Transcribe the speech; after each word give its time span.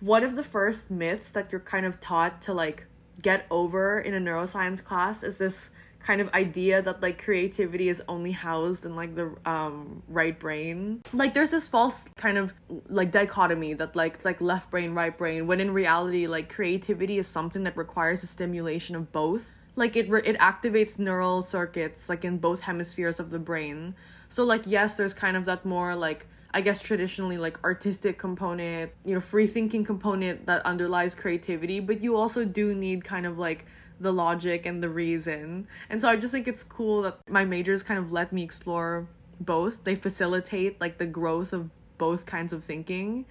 one 0.00 0.22
of 0.22 0.36
the 0.36 0.44
first 0.44 0.90
myths 0.90 1.28
that 1.30 1.52
you're 1.52 1.60
kind 1.60 1.86
of 1.86 2.00
taught 2.00 2.40
to 2.42 2.52
like 2.52 2.86
get 3.20 3.46
over 3.50 3.98
in 3.98 4.14
a 4.14 4.20
neuroscience 4.20 4.82
class 4.82 5.22
is 5.22 5.38
this 5.38 5.70
kind 6.00 6.20
of 6.20 6.32
idea 6.32 6.80
that 6.80 7.02
like 7.02 7.22
creativity 7.22 7.88
is 7.88 8.02
only 8.08 8.30
housed 8.30 8.86
in 8.86 8.94
like 8.94 9.14
the 9.14 9.34
um 9.44 10.02
right 10.08 10.38
brain. 10.38 11.02
Like 11.12 11.34
there's 11.34 11.50
this 11.50 11.68
false 11.68 12.04
kind 12.16 12.38
of 12.38 12.54
like 12.88 13.10
dichotomy 13.10 13.74
that 13.74 13.96
like 13.96 14.14
it's 14.14 14.24
like 14.24 14.40
left 14.40 14.70
brain 14.70 14.94
right 14.94 15.16
brain 15.16 15.46
when 15.46 15.60
in 15.60 15.72
reality 15.72 16.26
like 16.26 16.48
creativity 16.48 17.18
is 17.18 17.26
something 17.26 17.64
that 17.64 17.76
requires 17.76 18.22
a 18.22 18.26
stimulation 18.26 18.94
of 18.94 19.12
both. 19.12 19.50
Like 19.74 19.96
it 19.96 20.08
re- 20.08 20.22
it 20.24 20.38
activates 20.38 20.98
neural 20.98 21.42
circuits 21.42 22.08
like 22.08 22.24
in 22.24 22.38
both 22.38 22.62
hemispheres 22.62 23.18
of 23.20 23.30
the 23.30 23.38
brain. 23.38 23.94
So 24.28 24.44
like 24.44 24.62
yes 24.66 24.96
there's 24.96 25.14
kind 25.14 25.36
of 25.36 25.44
that 25.46 25.64
more 25.64 25.96
like 25.96 26.26
I 26.58 26.60
guess 26.60 26.82
traditionally 26.82 27.38
like 27.38 27.62
artistic 27.62 28.18
component, 28.18 28.90
you 29.04 29.14
know, 29.14 29.20
free 29.20 29.46
thinking 29.46 29.84
component 29.84 30.46
that 30.46 30.66
underlies 30.66 31.14
creativity, 31.14 31.78
but 31.78 32.02
you 32.02 32.16
also 32.16 32.44
do 32.44 32.74
need 32.74 33.04
kind 33.04 33.26
of 33.26 33.38
like 33.38 33.64
the 34.00 34.12
logic 34.12 34.66
and 34.66 34.82
the 34.82 34.90
reason. 34.90 35.68
And 35.88 36.02
so 36.02 36.08
I 36.08 36.16
just 36.16 36.32
think 36.32 36.48
it's 36.48 36.64
cool 36.64 37.02
that 37.02 37.20
my 37.30 37.44
majors 37.44 37.84
kind 37.84 38.00
of 38.00 38.10
let 38.10 38.32
me 38.32 38.42
explore 38.42 39.06
both. 39.38 39.84
They 39.84 39.94
facilitate 39.94 40.80
like 40.80 40.98
the 40.98 41.06
growth 41.06 41.52
of 41.52 41.70
both 41.96 42.26
kinds 42.26 42.52
of 42.52 42.64
thinking. 42.64 43.24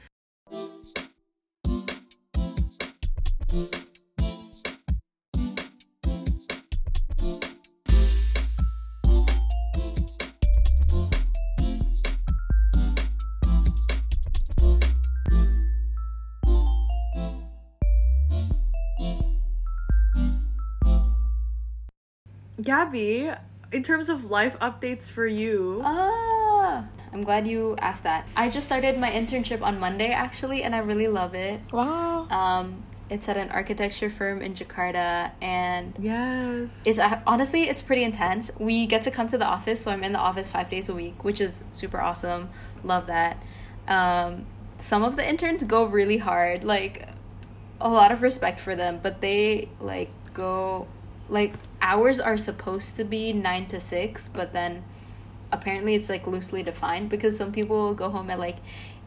Gabby, 22.67 23.31
in 23.71 23.81
terms 23.81 24.09
of 24.09 24.29
life 24.29 24.59
updates 24.59 25.09
for 25.09 25.25
you. 25.25 25.79
Ah, 25.85 26.85
I'm 27.13 27.23
glad 27.23 27.47
you 27.47 27.77
asked 27.77 28.03
that. 28.03 28.27
I 28.35 28.49
just 28.49 28.67
started 28.67 28.99
my 28.99 29.09
internship 29.09 29.61
on 29.61 29.79
Monday 29.79 30.11
actually, 30.11 30.63
and 30.63 30.75
I 30.75 30.79
really 30.79 31.07
love 31.07 31.33
it. 31.33 31.61
Wow. 31.71 32.27
Um, 32.29 32.83
it's 33.09 33.29
at 33.29 33.37
an 33.37 33.51
architecture 33.51 34.09
firm 34.09 34.41
in 34.41 34.53
Jakarta, 34.53 35.31
and 35.41 35.95
yes, 35.97 36.81
it's 36.83 36.99
honestly 37.25 37.69
it's 37.69 37.81
pretty 37.81 38.03
intense. 38.03 38.51
We 38.59 38.85
get 38.85 39.03
to 39.03 39.11
come 39.11 39.27
to 39.27 39.37
the 39.37 39.45
office, 39.45 39.79
so 39.79 39.89
I'm 39.89 40.03
in 40.03 40.11
the 40.11 40.19
office 40.19 40.49
five 40.49 40.69
days 40.69 40.89
a 40.89 40.93
week, 40.93 41.23
which 41.23 41.39
is 41.39 41.63
super 41.71 42.01
awesome. 42.01 42.49
Love 42.83 43.07
that. 43.07 43.41
Um, 43.87 44.45
some 44.77 45.03
of 45.03 45.15
the 45.15 45.25
interns 45.25 45.63
go 45.63 45.85
really 45.85 46.17
hard, 46.17 46.65
like 46.65 47.07
a 47.79 47.87
lot 47.87 48.11
of 48.11 48.21
respect 48.21 48.59
for 48.59 48.75
them, 48.75 48.99
but 49.01 49.21
they 49.21 49.69
like 49.79 50.09
go 50.33 50.85
like 51.29 51.53
hours 51.81 52.19
are 52.19 52.37
supposed 52.37 52.95
to 52.95 53.03
be 53.03 53.33
nine 53.33 53.67
to 53.67 53.79
six, 53.79 54.29
but 54.29 54.53
then 54.53 54.83
apparently 55.51 55.95
it's 55.95 56.09
like 56.09 56.27
loosely 56.27 56.63
defined 56.63 57.09
because 57.09 57.37
some 57.37 57.51
people 57.51 57.93
go 57.93 58.09
home 58.09 58.29
at 58.29 58.39
like 58.39 58.57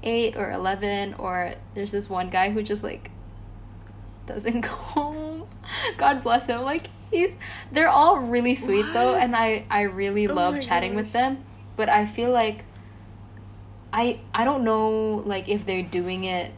eight 0.02 0.36
or 0.36 0.50
eleven, 0.50 1.14
or 1.14 1.52
there's 1.74 1.90
this 1.90 2.08
one 2.08 2.30
guy 2.30 2.50
who 2.50 2.62
just 2.62 2.82
like 2.82 3.10
doesn't 4.26 4.60
go 4.62 4.68
home. 4.68 5.48
God 5.96 6.22
bless 6.22 6.46
him. 6.46 6.62
Like 6.62 6.88
he's 7.10 7.34
they're 7.72 7.88
all 7.88 8.20
really 8.20 8.54
sweet 8.54 8.84
what? 8.86 8.94
though, 8.94 9.14
and 9.14 9.34
I 9.34 9.64
I 9.70 9.82
really 9.82 10.28
oh 10.28 10.34
love 10.34 10.60
chatting 10.60 10.94
gosh. 10.94 11.04
with 11.04 11.12
them, 11.12 11.44
but 11.76 11.88
I 11.88 12.06
feel 12.06 12.30
like 12.30 12.64
I 13.92 14.20
I 14.34 14.44
don't 14.44 14.64
know 14.64 15.22
like 15.24 15.48
if 15.48 15.66
they're 15.66 15.82
doing 15.82 16.24
it 16.24 16.52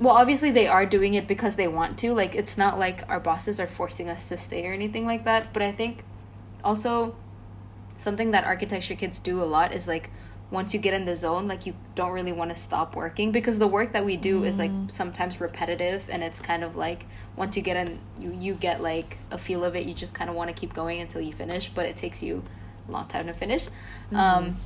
well 0.00 0.14
obviously 0.14 0.50
they 0.50 0.66
are 0.66 0.86
doing 0.86 1.14
it 1.14 1.26
because 1.26 1.56
they 1.56 1.68
want 1.68 1.98
to 1.98 2.12
like 2.12 2.34
it's 2.34 2.56
not 2.56 2.78
like 2.78 3.08
our 3.08 3.20
bosses 3.20 3.58
are 3.58 3.66
forcing 3.66 4.08
us 4.08 4.28
to 4.28 4.36
stay 4.36 4.66
or 4.66 4.72
anything 4.72 5.06
like 5.06 5.24
that 5.24 5.52
but 5.52 5.62
i 5.62 5.72
think 5.72 6.04
also 6.64 7.14
something 7.96 8.30
that 8.30 8.44
architecture 8.44 8.94
kids 8.94 9.18
do 9.18 9.42
a 9.42 9.44
lot 9.44 9.74
is 9.74 9.88
like 9.88 10.10
once 10.50 10.72
you 10.72 10.80
get 10.80 10.94
in 10.94 11.04
the 11.04 11.14
zone 11.14 11.46
like 11.46 11.66
you 11.66 11.74
don't 11.94 12.12
really 12.12 12.32
want 12.32 12.48
to 12.48 12.56
stop 12.56 12.96
working 12.96 13.32
because 13.32 13.58
the 13.58 13.66
work 13.66 13.92
that 13.92 14.04
we 14.04 14.16
do 14.16 14.42
mm. 14.42 14.46
is 14.46 14.56
like 14.56 14.70
mm. 14.70 14.90
sometimes 14.90 15.40
repetitive 15.40 16.08
and 16.08 16.22
it's 16.22 16.40
kind 16.40 16.64
of 16.64 16.74
like 16.74 17.04
once 17.36 17.56
you 17.56 17.62
get 17.62 17.76
in 17.76 17.98
you 18.18 18.36
you 18.40 18.54
get 18.54 18.80
like 18.80 19.18
a 19.30 19.36
feel 19.36 19.64
of 19.64 19.76
it 19.76 19.84
you 19.84 19.92
just 19.92 20.14
kind 20.14 20.30
of 20.30 20.36
want 20.36 20.48
to 20.48 20.58
keep 20.58 20.72
going 20.72 21.00
until 21.00 21.20
you 21.20 21.32
finish 21.32 21.68
but 21.74 21.84
it 21.84 21.96
takes 21.96 22.22
you 22.22 22.42
a 22.88 22.90
long 22.90 23.06
time 23.08 23.26
to 23.26 23.34
finish 23.34 23.68
mm. 24.10 24.16
um 24.16 24.56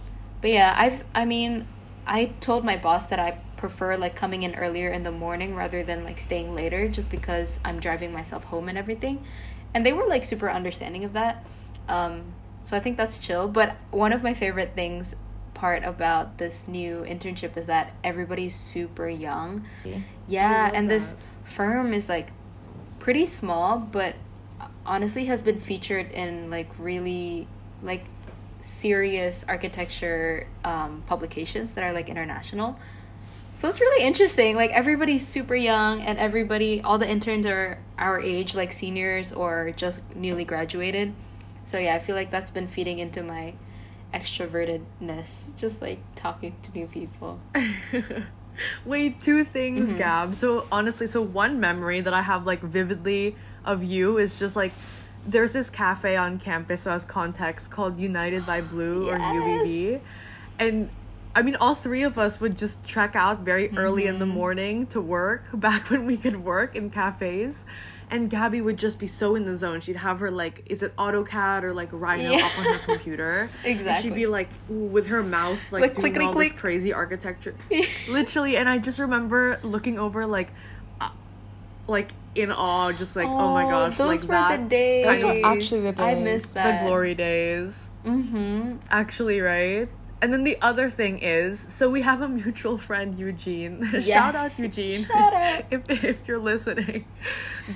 but 0.41 0.50
yeah 0.50 0.72
i've 0.76 1.03
i 1.15 1.25
mean 1.25 1.66
i 2.06 2.26
told 2.41 2.65
my 2.65 2.76
boss 2.76 3.06
that 3.06 3.19
i 3.19 3.37
prefer 3.62 3.97
like 3.97 4.17
coming 4.17 4.43
in 4.43 4.56
earlier 4.56 4.91
in 4.91 5.05
the 5.05 5.12
morning 5.12 5.55
rather 5.55 5.84
than 5.84 6.03
like 6.03 6.19
staying 6.19 6.53
later 6.53 6.89
just 6.89 7.09
because 7.09 7.61
I'm 7.65 7.78
driving 7.78 8.12
myself 8.12 8.43
home 8.43 8.69
and 8.69 8.77
everything. 8.77 9.25
And 9.73 9.87
they 9.87 9.93
were 9.93 10.05
like 10.05 10.25
super 10.25 10.50
understanding 10.50 11.05
of 11.05 11.12
that. 11.12 11.45
Um, 11.89 12.25
so 12.65 12.77
I 12.77 12.81
think 12.81 12.97
that's 12.97 13.19
chill. 13.19 13.47
But 13.47 13.77
one 13.93 14.12
of 14.12 14.21
my 14.21 14.34
favorite 14.34 14.72
things 14.75 15.15
part 15.55 15.84
about 15.84 16.39
this 16.39 16.67
new 16.67 17.05
internship 17.09 17.56
is 17.56 17.67
that 17.67 17.93
everybody's 18.03 18.56
super 18.56 19.09
young. 19.09 19.65
Yeah, 19.84 19.99
yeah 20.27 20.71
and 20.75 20.91
that. 20.91 20.95
this 20.95 21.15
firm 21.45 21.95
is 21.95 22.09
like 22.09 22.31
pretty 22.99 23.27
small, 23.27 23.78
but 23.78 24.17
honestly 24.84 25.27
has 25.27 25.41
been 25.41 25.61
featured 25.61 26.11
in 26.11 26.51
like 26.51 26.69
really 26.81 27.47
like 27.81 28.06
serious 28.61 29.45
architecture 29.47 30.49
um, 30.65 31.05
publications 31.06 31.75
that 31.75 31.84
are 31.84 31.93
like 31.93 32.09
international. 32.09 32.77
So 33.55 33.69
it's 33.69 33.81
really 33.81 34.05
interesting. 34.05 34.57
Like 34.57 34.71
everybody's 34.71 35.27
super 35.27 35.55
young 35.55 36.01
and 36.01 36.19
everybody 36.19 36.81
all 36.83 36.99
the 36.99 37.09
interns 37.09 37.47
are 37.47 37.79
our 37.99 38.21
age, 38.21 38.55
like 38.55 38.73
seniors 38.73 39.33
or 39.33 39.73
just 39.77 40.03
newly 40.15 40.45
graduated. 40.45 41.15
So 41.65 41.79
yeah, 41.79 41.95
I 41.95 41.99
feel 41.99 42.17
like 42.17 42.31
that's 42.31 42.51
been 42.51 42.67
feeding 42.67 42.99
into 42.99 43.23
my 43.23 43.55
extrovertedness, 44.13 45.57
just 45.57 45.81
like 45.81 46.01
talking 46.15 46.55
to 46.63 46.73
new 46.73 46.87
people. 46.87 47.41
Wait, 48.85 49.21
two 49.21 49.45
things, 49.45 49.89
mm-hmm. 49.89 49.99
Gab. 49.99 50.34
So 50.34 50.67
honestly, 50.71 51.07
so 51.07 51.23
one 51.23 51.61
memory 51.61 52.01
that 52.01 52.13
I 52.13 52.23
have 52.23 52.47
like 52.47 52.61
vividly 52.61 53.37
of 53.65 53.83
you 53.83 54.19
is 54.19 54.39
just 54.39 54.57
like 54.57 54.73
there's 55.27 55.53
this 55.53 55.71
cafe 55.71 56.17
on 56.17 56.39
campus 56.39 56.83
so 56.83 56.91
as 56.91 57.05
context 57.05 57.71
called 57.71 57.99
United 57.99 58.45
by 58.45 58.61
Blue 58.61 59.07
yes. 59.07 59.15
or 59.15 59.19
UBB. 59.19 60.01
And 60.59 60.91
I 61.34 61.43
mean, 61.43 61.56
all 61.56 61.75
three 61.75 62.03
of 62.03 62.19
us 62.19 62.41
would 62.41 62.59
just 62.59 62.84
trek 62.84 63.16
out 63.16 63.41
very 63.41 63.70
early 63.76 64.03
mm-hmm. 64.03 64.15
in 64.15 64.19
the 64.19 64.25
mm-hmm. 64.26 64.34
morning 64.34 64.87
to 64.88 65.00
work 65.00 65.44
back 65.54 65.91
when 65.91 66.06
we 66.06 66.16
could 66.16 66.44
work 66.44 66.76
in 66.76 66.91
cafes. 66.91 67.65
And 68.10 68.28
Gabby 68.28 68.60
would 68.60 68.76
just 68.76 68.98
be 68.98 69.06
so 69.06 69.34
in 69.37 69.47
the 69.47 69.56
zone. 69.56 69.81
She'd 69.81 69.97
have 69.97 70.21
her 70.21 70.31
like, 70.31 70.65
is 70.66 70.82
it 70.82 70.94
AutoCAD 70.97 71.62
or 71.62 71.72
like 71.72 71.88
Rhino 71.92 72.32
yeah. 72.32 72.44
up 72.44 72.59
on 72.59 72.65
her 72.66 72.78
computer? 72.84 73.48
exactly. 73.65 73.88
And 73.88 74.03
she'd 74.03 74.15
be 74.15 74.26
like 74.26 74.50
with 74.69 75.06
her 75.06 75.22
mouse 75.22 75.72
like, 75.72 75.81
like 75.81 75.94
doing 75.94 76.21
all 76.21 76.32
click. 76.34 76.53
this 76.53 76.60
crazy 76.60 76.92
architecture. 76.92 77.54
Literally, 78.10 78.59
and 78.59 78.69
I 78.69 78.76
just 78.76 78.98
remember 78.98 79.59
looking 79.62 79.98
over 79.98 80.26
like, 80.26 80.53
uh, 81.00 81.09
like 81.88 82.10
in 82.34 82.53
awe, 82.53 82.92
just 82.92 83.16
like, 83.16 83.26
oh, 83.26 83.38
oh 83.38 83.54
my 83.54 83.62
gosh, 83.62 83.97
those 83.97 84.25
like 84.25 84.28
were 84.28 84.34
that. 84.34 84.60
The 84.60 84.69
days. 84.69 85.06
Those 85.06 85.25
were 85.25 85.47
actually 85.47 85.81
the 85.81 85.92
days. 85.92 86.00
I 86.00 86.15
miss 86.15 86.47
that. 86.48 86.82
The 86.82 86.87
glory 86.87 87.15
days. 87.15 87.88
Mm-hmm. 88.04 88.76
Actually, 88.91 89.41
right? 89.41 89.88
And 90.22 90.33
then 90.33 90.44
the 90.44 90.56
other 90.62 90.88
thing 90.88 91.19
is, 91.19 91.66
so 91.69 91.91
we 91.91 92.03
have 92.03 92.22
a 92.22 92.28
mutual 92.28 92.78
friend, 92.78 93.19
Eugene. 93.19 93.81
Yes. 93.93 94.06
Shout 94.06 94.37
out 94.37 94.56
Eugene. 94.56 95.05
Shout 95.05 95.34
out. 95.34 95.65
if, 95.72 95.91
if 95.91 96.28
you're 96.28 96.38
listening. 96.38 97.06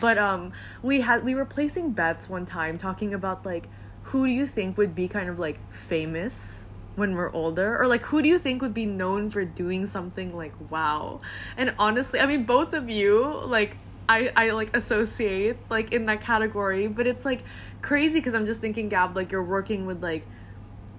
But 0.00 0.16
um 0.16 0.52
we 0.80 1.00
had 1.00 1.24
we 1.24 1.34
were 1.34 1.44
placing 1.44 1.90
bets 1.90 2.28
one 2.28 2.46
time 2.46 2.78
talking 2.78 3.12
about 3.12 3.44
like 3.44 3.68
who 4.04 4.26
do 4.26 4.32
you 4.32 4.46
think 4.46 4.78
would 4.78 4.94
be 4.94 5.08
kind 5.08 5.28
of 5.28 5.40
like 5.40 5.58
famous 5.74 6.66
when 6.94 7.14
we're 7.14 7.32
older 7.32 7.76
or 7.78 7.86
like 7.86 8.02
who 8.06 8.22
do 8.22 8.28
you 8.28 8.38
think 8.38 8.62
would 8.62 8.72
be 8.72 8.86
known 8.86 9.28
for 9.28 9.44
doing 9.44 9.86
something 9.86 10.34
like 10.34 10.54
wow 10.70 11.20
and 11.56 11.74
honestly 11.78 12.18
i 12.20 12.26
mean 12.26 12.44
both 12.44 12.72
of 12.72 12.88
you 12.88 13.22
like 13.44 13.76
i 14.08 14.32
i 14.34 14.50
like 14.50 14.74
associate 14.74 15.58
like 15.68 15.92
in 15.92 16.06
that 16.06 16.22
category 16.22 16.86
but 16.86 17.06
it's 17.06 17.24
like 17.24 17.42
crazy 17.82 18.18
because 18.18 18.32
i'm 18.32 18.46
just 18.46 18.60
thinking 18.60 18.88
gab 18.88 19.14
like 19.14 19.30
you're 19.30 19.44
working 19.44 19.84
with 19.84 20.02
like 20.02 20.26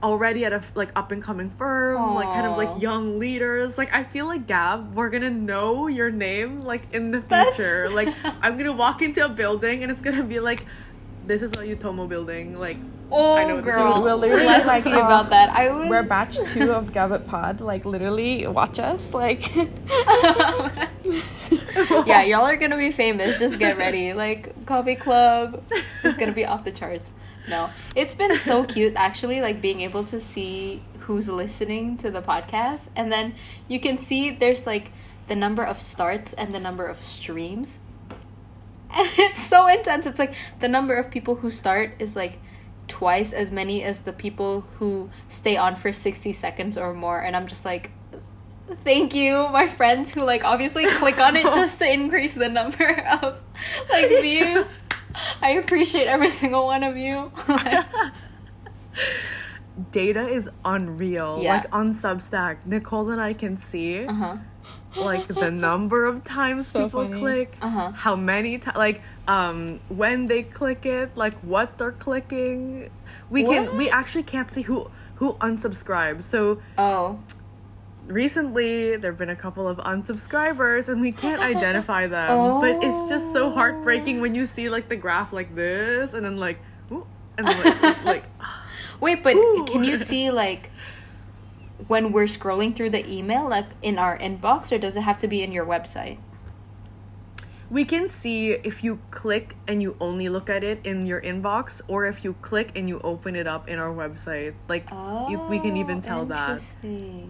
already 0.04 0.46
at 0.46 0.54
a 0.54 0.62
like 0.76 0.92
up 0.96 1.12
and 1.12 1.22
coming 1.22 1.50
firm, 1.50 1.98
Aww. 1.98 2.16
like 2.16 2.28
kind 2.28 2.46
of 2.46 2.58
like 2.58 2.82
young 2.82 3.20
leaders. 3.20 3.78
Like 3.78 3.94
I 3.94 4.04
feel 4.04 4.26
like 4.26 4.48
Gab, 4.48 4.96
we're 4.96 5.10
gonna 5.10 5.30
know 5.30 5.88
your 5.88 6.12
name 6.12 6.62
like 6.62 6.94
in 6.94 7.12
the 7.12 7.22
future. 7.22 7.90
That's... 7.90 7.94
like 7.94 8.16
I'm 8.42 8.58
gonna 8.58 8.74
walk 8.74 9.02
into 9.02 9.26
a 9.26 9.30
building 9.30 9.84
and 9.84 9.92
it's 9.92 10.02
gonna 10.02 10.24
be 10.24 10.40
like, 10.40 10.66
this 11.26 11.42
is 11.42 11.52
a 11.54 11.58
Utomo 11.58 12.08
building. 12.08 12.60
Like 12.60 12.78
Oh, 13.10 13.38
I 13.38 13.46
know 13.46 13.62
girl. 13.62 14.04
We'll 14.04 14.18
literally 14.18 14.46
like 14.46 14.86
uh, 14.86 14.90
about 14.90 15.30
that. 15.30 15.50
I 15.50 15.72
was... 15.72 15.90
We're 15.90 16.04
batch 16.04 16.38
two 16.52 16.74
of 16.74 16.92
Gabit 16.94 17.26
Pod. 17.26 17.62
Like 17.62 17.86
literally, 17.86 18.46
watch 18.48 18.80
us. 18.80 19.14
Like, 19.14 19.44
yeah, 22.06 22.24
y'all 22.24 22.46
are 22.46 22.58
gonna 22.58 22.78
be 22.78 22.92
famous. 22.92 23.40
Just 23.40 23.60
get 23.60 23.78
ready. 23.78 24.14
Like, 24.14 24.66
Kopi 24.66 25.00
Club 25.00 25.64
is 26.04 26.18
gonna 26.18 26.32
be 26.32 26.46
off 26.46 26.64
the 26.64 26.72
charts 26.72 27.14
no 27.50 27.70
it's 27.96 28.14
been 28.14 28.38
so 28.38 28.66
cute 28.66 28.92
actually 28.98 29.40
like 29.40 29.62
being 29.62 29.80
able 29.80 30.04
to 30.04 30.20
see 30.20 30.82
who's 31.00 31.30
listening 31.30 31.96
to 31.96 32.12
the 32.12 32.22
podcast 32.22 32.90
and 32.94 33.10
then 33.10 33.34
you 33.70 33.80
can 33.80 33.98
see 33.98 34.30
there's 34.30 34.66
like 34.66 34.92
the 35.28 35.36
number 35.36 35.64
of 35.64 35.80
starts 35.80 36.34
and 36.34 36.54
the 36.54 36.60
number 36.60 36.86
of 36.86 37.04
streams. 37.04 37.80
And 38.90 39.10
it's 39.18 39.44
so 39.44 39.68
intense. 39.68 40.06
It's 40.06 40.18
like 40.18 40.34
the 40.62 40.70
number 40.70 40.96
of 40.96 41.12
people 41.12 41.36
who 41.36 41.52
start 41.52 41.92
is 42.00 42.16
like 42.16 42.40
twice 42.88 43.34
as 43.34 43.52
many 43.52 43.84
as 43.84 44.00
the 44.00 44.14
people 44.14 44.62
who 44.80 45.10
stay 45.28 45.58
on 45.58 45.76
for 45.76 45.92
60 45.92 46.32
seconds 46.32 46.78
or 46.78 46.94
more. 46.94 47.20
And 47.20 47.36
I'm 47.36 47.48
just 47.48 47.66
like, 47.66 47.92
thank 48.82 49.14
you, 49.16 49.48
my 49.50 49.68
friends 49.68 50.12
who 50.14 50.24
like 50.24 50.44
obviously 50.44 50.86
click 50.88 51.20
on 51.20 51.36
it 51.36 51.44
just 51.56 51.80
to 51.80 51.92
increase 51.92 52.34
the 52.36 52.50
number 52.50 52.90
of 53.22 53.42
like 53.90 54.10
views. 54.22 54.68
I 55.42 55.52
appreciate 55.52 56.08
every 56.08 56.30
single 56.30 56.66
one 56.66 56.84
of 56.84 56.96
you. 56.98 57.32
Data 59.92 60.28
is 60.28 60.50
unreal. 60.66 61.40
Yeah. 61.42 61.58
Like 61.58 61.76
on 61.76 61.92
Substack, 61.94 62.58
Nicole 62.66 63.10
and 63.12 63.22
I 63.22 63.34
can 63.34 63.58
see 63.58 64.06
uh 64.06 64.14
huh. 64.14 64.38
like 64.96 65.28
the 65.28 65.52
number 65.52 66.06
of 66.06 66.24
times 66.24 66.68
So 66.68 66.86
people 66.86 67.08
funny. 67.08 67.20
click, 67.20 67.56
Uh-huh. 67.62 67.92
how 67.92 68.16
many 68.16 68.58
times, 68.58 68.78
like 68.78 69.02
um 69.28 69.80
when 69.90 70.26
they 70.26 70.42
click 70.44 70.86
it, 70.86 71.16
like 71.16 71.36
what 71.42 71.78
they're 71.78 71.92
clicking. 71.92 72.90
We 73.30 73.44
can 73.44 73.78
we 73.78 73.90
actually 73.90 74.24
can't 74.24 74.50
see 74.52 74.64
who 74.64 74.90
who 75.16 75.34
unsubscribes. 75.36 76.24
So 76.24 76.60
Oh. 76.78 77.20
Recently 78.08 78.96
there've 78.96 79.18
been 79.18 79.30
a 79.30 79.36
couple 79.36 79.68
of 79.68 79.78
unsubscribers 79.78 80.88
and 80.88 81.02
we 81.02 81.12
can't 81.12 81.42
identify 81.42 82.08
them. 82.16 82.60
But 82.60 82.84
it's 82.84 83.10
just 83.10 83.34
so 83.34 83.48
oh. 83.48 83.52
heartbreaking 83.52 84.22
when 84.22 84.36
you 84.36 84.46
see 84.46 84.70
like 84.70 84.90
the 84.90 84.96
graph 84.96 85.34
like 85.34 85.56
this 85.56 86.14
and 86.14 86.26
then 86.26 86.38
like 86.38 86.60
ooh, 86.92 87.06
and 87.38 87.48
then 87.48 87.82
like, 87.82 88.06
like 88.06 88.24
Wait, 89.00 89.24
but 89.24 89.36
Ooh. 89.36 89.66
can 89.68 89.84
you 89.84 89.98
see 89.98 90.32
like 90.32 90.72
when 91.88 92.12
we're 92.12 92.26
scrolling 92.26 92.76
through 92.76 92.90
the 92.90 93.08
email, 93.10 93.48
like 93.48 93.68
in 93.82 94.00
our 94.00 94.18
inbox, 94.18 94.72
or 94.72 94.78
does 94.78 94.96
it 94.96 95.02
have 95.02 95.18
to 95.20 95.28
be 95.28 95.44
in 95.44 95.52
your 95.52 95.66
website? 95.66 96.18
We 97.70 97.84
can 97.84 98.08
see 98.08 98.52
if 98.52 98.84
you 98.84 99.00
click 99.12 99.56
and 99.68 99.82
you 99.82 99.98
only 100.00 100.30
look 100.30 100.50
at 100.50 100.64
it 100.64 100.80
in 100.86 101.06
your 101.06 101.22
inbox, 101.22 101.82
or 101.88 102.06
if 102.06 102.24
you 102.24 102.34
click 102.42 102.72
and 102.76 102.88
you 102.88 103.00
open 103.02 103.36
it 103.36 103.46
up 103.46 103.68
in 103.68 103.78
our 103.78 103.94
website. 103.94 104.56
Like 104.68 104.90
you, 105.30 105.40
we 105.50 105.60
can 105.60 105.78
even 105.78 106.02
tell 106.02 106.26
that. 106.26 106.64
Oh, 106.84 107.30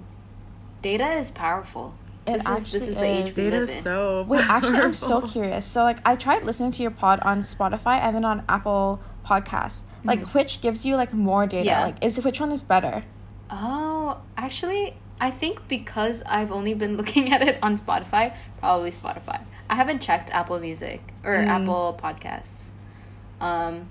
Interesting. 0.83 0.97
Data 1.07 1.19
is 1.19 1.31
powerful. 1.31 1.93
It 2.25 2.43
this 2.43 2.45
is 2.65 2.71
this 2.73 2.87
is 2.89 2.95
the 2.95 3.01
actually 3.01 3.07
age 3.07 3.29
is. 3.29 3.37
we 3.37 3.43
Data 3.43 3.59
live 3.59 3.69
is 3.69 3.75
in. 3.77 3.83
so. 3.83 4.23
Wait, 4.23 4.49
actually, 4.49 4.79
I'm 4.79 4.93
so 4.93 5.21
curious. 5.27 5.65
So, 5.65 5.83
like, 5.83 5.99
I 6.05 6.15
tried 6.15 6.43
listening 6.43 6.71
to 6.71 6.81
your 6.81 6.91
pod 6.91 7.19
on 7.21 7.43
Spotify 7.43 7.99
and 7.99 8.15
then 8.15 8.25
on 8.25 8.43
Apple 8.49 8.99
Podcasts. 9.25 9.83
Like, 10.03 10.33
which 10.33 10.61
gives 10.61 10.85
you 10.85 10.95
like 10.97 11.13
more 11.13 11.47
data? 11.47 11.65
Yeah. 11.65 11.83
Like, 11.85 12.03
is 12.03 12.23
which 12.23 12.39
one 12.41 12.51
is 12.51 12.63
better? 12.63 13.03
Oh, 13.49 14.19
actually, 14.35 14.95
I 15.21 15.31
think 15.31 15.67
because 15.69 16.21
I've 16.25 16.51
only 16.51 16.73
been 16.73 16.97
looking 17.01 17.31
at 17.33 17.41
it 17.41 17.57
on 17.61 17.77
Spotify, 17.77 18.35
probably 18.59 18.91
Spotify. 18.91 19.41
I 19.69 19.75
haven't 19.75 20.01
checked 20.01 20.29
Apple 20.31 20.59
Music 20.59 21.01
or 21.23 21.35
Mm. 21.35 21.47
Apple 21.47 21.99
Podcasts. 22.01 22.65
Um, 23.39 23.89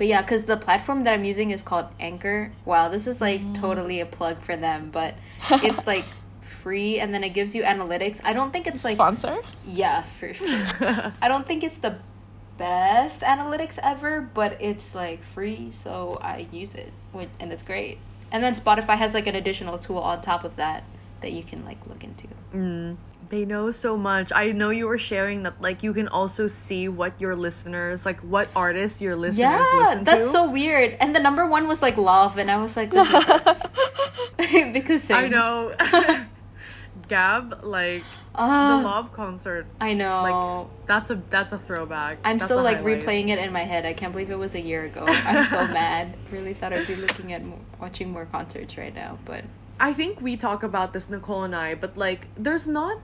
but 0.00 0.06
yeah, 0.06 0.22
because 0.22 0.44
the 0.44 0.56
platform 0.56 1.02
that 1.02 1.12
I'm 1.12 1.24
using 1.24 1.50
is 1.50 1.60
called 1.60 1.84
Anchor. 2.00 2.52
Wow, 2.64 2.88
this 2.88 3.06
is 3.06 3.20
like 3.20 3.42
mm. 3.42 3.54
totally 3.54 4.00
a 4.00 4.06
plug 4.06 4.40
for 4.40 4.56
them, 4.56 4.88
but 4.90 5.14
it's 5.50 5.86
like 5.86 6.06
free 6.40 6.98
and 6.98 7.12
then 7.12 7.22
it 7.22 7.34
gives 7.34 7.54
you 7.54 7.64
analytics. 7.64 8.18
I 8.24 8.32
don't 8.32 8.50
think 8.50 8.66
it's 8.66 8.82
like 8.82 8.94
Sponsor? 8.94 9.36
yeah, 9.66 10.00
for 10.00 10.32
sure. 10.32 11.12
I 11.20 11.28
don't 11.28 11.46
think 11.46 11.62
it's 11.62 11.76
the 11.76 11.98
best 12.56 13.20
analytics 13.20 13.78
ever, 13.82 14.22
but 14.22 14.56
it's 14.58 14.94
like 14.94 15.22
free, 15.22 15.70
so 15.70 16.18
I 16.22 16.46
use 16.50 16.72
it, 16.72 16.94
and 17.38 17.52
it's 17.52 17.62
great. 17.62 17.98
And 18.32 18.42
then 18.42 18.54
Spotify 18.54 18.96
has 18.96 19.12
like 19.12 19.26
an 19.26 19.34
additional 19.34 19.78
tool 19.78 19.98
on 19.98 20.22
top 20.22 20.44
of 20.44 20.56
that 20.56 20.82
that 21.20 21.32
you 21.32 21.42
can 21.42 21.64
like 21.64 21.78
look 21.86 22.02
into. 22.04 22.26
Mm, 22.54 22.96
they 23.28 23.44
know 23.44 23.70
so 23.70 23.96
much. 23.96 24.32
I 24.34 24.52
know 24.52 24.70
you 24.70 24.86
were 24.86 24.98
sharing 24.98 25.42
that 25.44 25.60
like 25.62 25.82
you 25.82 25.92
can 25.94 26.08
also 26.08 26.46
see 26.48 26.88
what 26.88 27.20
your 27.20 27.36
listeners 27.36 28.04
like 28.04 28.20
what 28.20 28.48
artists 28.56 29.00
your 29.00 29.14
listeners 29.16 29.38
yeah, 29.38 29.64
listen 29.74 30.04
that's 30.04 30.26
to. 30.26 30.32
so 30.32 30.50
weird. 30.50 30.96
And 31.00 31.14
the 31.14 31.20
number 31.20 31.46
one 31.46 31.68
was 31.68 31.80
like 31.82 31.96
love, 31.96 32.38
and 32.38 32.50
I 32.50 32.56
was 32.58 32.76
like, 32.76 32.90
because 34.72 35.02
same. 35.04 35.16
I 35.16 35.28
know. 35.28 35.72
Gab, 37.08 37.64
like 37.64 38.04
Uh, 38.36 38.76
the 38.76 38.82
love 38.84 39.12
concert. 39.12 39.66
I 39.80 39.94
know. 39.94 40.22
Like 40.22 40.86
that's 40.86 41.10
a 41.10 41.16
that's 41.28 41.52
a 41.52 41.58
throwback. 41.58 42.18
I'm 42.24 42.38
That's 42.38 42.44
still 42.50 42.62
like 42.62 42.78
highlight. 42.78 43.04
replaying 43.04 43.28
it 43.30 43.38
in 43.40 43.52
my 43.52 43.64
head. 43.64 43.84
I 43.84 43.92
can't 43.94 44.12
believe 44.12 44.30
it 44.30 44.38
was 44.38 44.54
a 44.54 44.60
year 44.60 44.84
ago. 44.84 45.04
I'm 45.08 45.44
so 45.44 45.66
mad. 45.66 46.16
Really 46.30 46.54
thought 46.54 46.72
I'd 46.72 46.86
be 46.86 46.94
looking 46.94 47.32
at 47.32 47.44
mo- 47.44 47.58
watching 47.80 48.10
more 48.10 48.26
concerts 48.26 48.78
right 48.78 48.94
now, 48.94 49.18
but 49.24 49.44
I 49.80 49.92
think 49.92 50.20
we 50.20 50.36
talk 50.36 50.62
about 50.62 50.92
this, 50.92 51.08
Nicole 51.10 51.42
and 51.42 51.54
I, 51.54 51.74
but 51.74 51.96
like, 51.96 52.28
there's 52.36 52.66
not. 52.66 52.98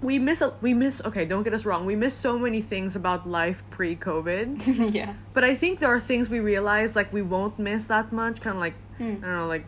We 0.00 0.18
miss 0.18 0.40
a, 0.40 0.52
we 0.60 0.74
miss 0.74 1.00
okay 1.04 1.24
don't 1.24 1.44
get 1.44 1.54
us 1.54 1.64
wrong 1.64 1.86
we 1.86 1.94
miss 1.94 2.12
so 2.12 2.36
many 2.36 2.60
things 2.60 2.96
about 2.96 3.28
life 3.28 3.62
pre-covid 3.70 4.92
yeah. 4.92 5.14
but 5.32 5.44
i 5.44 5.54
think 5.54 5.78
there 5.78 5.88
are 5.94 6.00
things 6.00 6.28
we 6.28 6.40
realize 6.40 6.96
like 6.96 7.12
we 7.12 7.22
won't 7.22 7.56
miss 7.56 7.86
that 7.86 8.10
much 8.12 8.40
kind 8.40 8.56
of 8.56 8.60
like 8.60 8.74
Hmm. 8.98 9.04
i 9.22 9.26
don't 9.28 9.36
know 9.38 9.46
like 9.46 9.64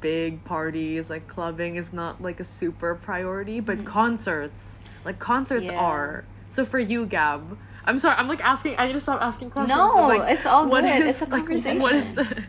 big 0.00 0.44
parties 0.44 1.10
like 1.10 1.26
clubbing 1.26 1.74
is 1.74 1.92
not 1.92 2.22
like 2.22 2.38
a 2.38 2.44
super 2.44 2.94
priority 2.94 3.58
but 3.58 3.78
Hmm. 3.78 3.84
concerts 3.98 4.78
like 5.04 5.18
concerts 5.18 5.66
Yeah. 5.66 5.80
are 5.90 6.24
so 6.48 6.64
for 6.64 6.78
you 6.78 7.04
gab 7.04 7.58
i'm 7.84 7.98
sorry 7.98 8.14
i'm 8.18 8.28
like 8.28 8.44
asking 8.44 8.76
i 8.78 8.86
need 8.86 8.92
to 8.92 9.00
stop 9.00 9.20
asking 9.20 9.50
questions 9.50 9.76
No, 9.76 10.06
like, 10.06 10.30
it's 10.30 10.46
all 10.46 10.66
good. 10.68 10.84
is- 10.84 11.06
It's 11.06 11.22
a 11.22 11.24
like, 11.24 11.42
what 11.48 11.50
is 11.56 11.64
conversation. 11.64 12.14
the 12.14 12.46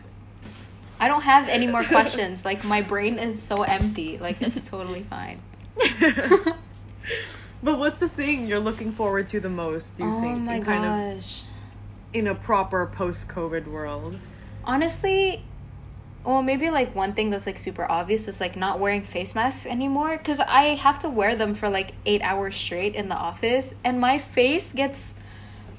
I 1.04 1.08
don't 1.08 1.22
have 1.22 1.50
any 1.50 1.66
more 1.66 1.84
questions. 1.96 2.44
Like 2.46 2.64
my 2.64 2.80
brain 2.80 3.18
is 3.18 3.40
so 3.40 3.62
empty. 3.62 4.16
Like 4.16 4.40
it's 4.40 4.64
totally 4.74 5.02
fine. 5.02 5.42
but 7.62 7.78
what's 7.78 7.98
the 7.98 8.08
thing 8.08 8.46
you're 8.46 8.58
looking 8.60 8.90
forward 8.92 9.26
to 9.28 9.40
the 9.40 9.48
most 9.48 9.94
do 9.96 10.04
you 10.04 10.10
oh 10.10 10.20
think 10.20 10.38
my 10.38 10.54
in 10.56 10.62
kind 10.62 10.84
of 10.84 11.16
gosh. 11.16 11.42
in 12.12 12.28
a 12.28 12.34
proper 12.34 12.86
post-covid 12.86 13.66
world 13.66 14.16
Honestly, 14.62 15.44
well, 16.24 16.42
maybe 16.42 16.70
like 16.70 16.94
one 16.94 17.12
thing 17.12 17.28
that's 17.30 17.44
like 17.46 17.58
super 17.58 17.90
obvious 17.90 18.28
is 18.28 18.40
like 18.40 18.56
not 18.56 18.78
wearing 18.80 19.02
face 19.02 19.34
masks 19.34 19.66
anymore 19.66 20.16
because 20.16 20.40
I 20.40 20.76
have 20.76 20.98
to 21.00 21.10
wear 21.10 21.36
them 21.36 21.54
for 21.54 21.68
like 21.68 21.92
eight 22.06 22.22
hours 22.22 22.56
straight 22.56 22.94
in 22.94 23.08
the 23.10 23.16
office, 23.16 23.74
and 23.84 24.00
my 24.00 24.16
face 24.16 24.72
gets 24.72 25.14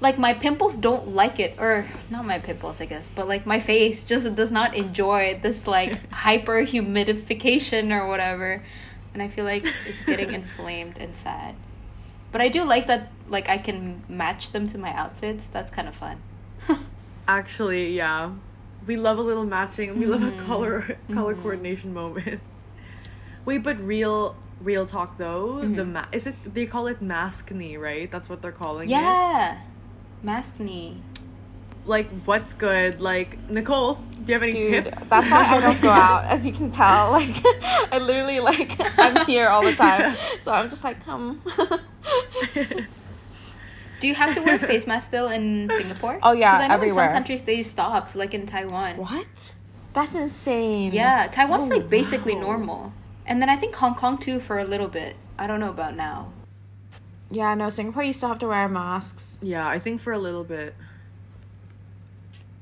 like 0.02 0.18
my 0.20 0.34
pimples 0.34 0.76
don't 0.78 1.10
like 1.10 1.40
it, 1.40 1.56
or 1.60 1.86
not 2.10 2.26
my 2.26 2.40
pimples, 2.40 2.82
I 2.82 2.86
guess, 2.86 3.10
but 3.14 3.28
like 3.28 3.46
my 3.46 3.60
face 3.60 4.04
just 4.04 4.34
does 4.36 4.52
not 4.52 4.76
enjoy 4.76 5.40
this 5.42 5.68
like 5.68 6.10
hyper 6.12 6.62
humidification 6.64 7.92
or 7.92 8.08
whatever, 8.08 8.64
and 9.14 9.22
I 9.24 9.28
feel 9.28 9.46
like 9.46 9.66
it's 9.88 10.02
getting 10.02 10.34
inflamed 10.42 10.98
and 10.98 11.16
sad. 11.16 11.56
But 12.32 12.42
I 12.42 12.50
do 12.50 12.64
like 12.64 12.88
that, 12.88 13.12
like 13.30 13.48
I 13.50 13.58
can 13.58 14.04
match 14.10 14.52
them 14.52 14.68
to 14.68 14.78
my 14.78 14.92
outfits. 14.94 15.48
That's 15.48 15.72
kind 15.72 15.88
of 15.88 15.96
fun. 15.96 16.22
Actually, 17.28 17.96
yeah. 17.96 18.32
We 18.86 18.98
love 18.98 19.18
a 19.18 19.22
little 19.22 19.46
matching. 19.46 19.98
We 20.00 20.06
love 20.06 20.22
a 20.22 20.30
Mm-hmm. 20.32 20.46
color 20.46 20.98
color 21.12 21.34
coordination 21.36 21.94
moment. 21.94 22.40
Wait, 23.46 23.60
but 23.64 23.80
real 23.80 24.36
real 24.62 24.86
talk 24.86 25.18
though, 25.18 25.62
the 25.62 25.68
Mm-hmm. 25.84 25.94
ma- 25.94 26.06
is 26.12 26.28
it 26.28 26.36
they 26.54 26.66
call 26.66 26.88
it 26.88 27.02
maskne, 27.02 27.80
right? 27.80 28.12
That's 28.12 28.30
what 28.30 28.42
they're 28.42 28.52
calling 28.52 28.90
it. 28.90 28.92
Yeah. 28.92 29.58
Mask 30.26 30.60
knee. 30.60 30.98
Like 31.86 32.10
what's 32.26 32.54
good? 32.56 33.00
Like 33.00 33.38
Nicole, 33.48 33.94
do 33.94 34.24
you 34.26 34.34
have 34.34 34.42
any 34.42 34.52
Dude, 34.54 34.86
tips? 34.86 35.08
that's 35.08 35.30
why 35.30 35.46
I 35.46 35.62
don't 35.62 35.80
go 35.82 35.90
out, 36.08 36.26
as 36.26 36.46
you 36.48 36.52
can 36.52 36.72
tell. 36.72 37.12
Like, 37.20 37.30
I 37.92 38.00
literally, 38.00 38.40
like, 38.40 38.72
I'm 39.00 39.26
here 39.28 39.48
all 39.50 39.64
the 39.64 39.76
time. 39.76 40.18
So 40.40 40.52
I'm 40.52 40.68
just 40.70 40.84
like, 40.84 41.00
come. 41.06 41.42
Do 44.00 44.08
you 44.08 44.16
have 44.16 44.34
to 44.34 44.42
wear 44.42 44.58
face 44.60 44.86
mask 44.88 45.10
still 45.10 45.28
in 45.30 45.70
Singapore? 45.70 46.20
Oh, 46.22 46.34
yeah, 46.34 46.52
'Cause 46.58 46.62
I 46.62 46.68
know 46.76 46.82
in 46.84 46.92
some 46.92 47.12
countries 47.12 47.44
they 47.44 47.62
stopped, 47.64 48.16
like 48.16 48.34
in 48.34 48.46
Taiwan. 48.46 48.98
what? 48.98 49.54
That's 49.94 50.16
insane. 50.16 50.92
Yeah, 50.92 51.28
Taiwan's 51.32 51.66
Oh, 51.72 51.76
like 51.78 51.90
basically 51.90 52.34
wow. 52.36 52.42
normal. 52.42 52.94
And 53.26 53.42
then 53.42 53.50
I 53.50 53.56
think 53.56 53.76
Hong 53.76 53.96
Kong 53.96 54.18
too 54.18 54.40
for 54.40 54.60
a 54.60 54.66
little 54.66 54.90
bit. 54.90 55.16
I 55.40 55.48
don't 55.48 55.60
know 55.60 55.70
about 55.70 55.96
now. 55.96 56.32
Yeah, 57.32 57.54
no, 57.56 57.70
Singapore, 57.70 58.04
you 58.04 58.14
still 58.14 58.30
have 58.30 58.40
to 58.40 58.48
wear 58.48 58.70
masks. 58.70 59.40
yeah, 59.42 59.68
I 59.68 59.80
think 59.80 60.00
for 60.02 60.14
a 60.14 60.18
little 60.18 60.44
bit. 60.44 60.76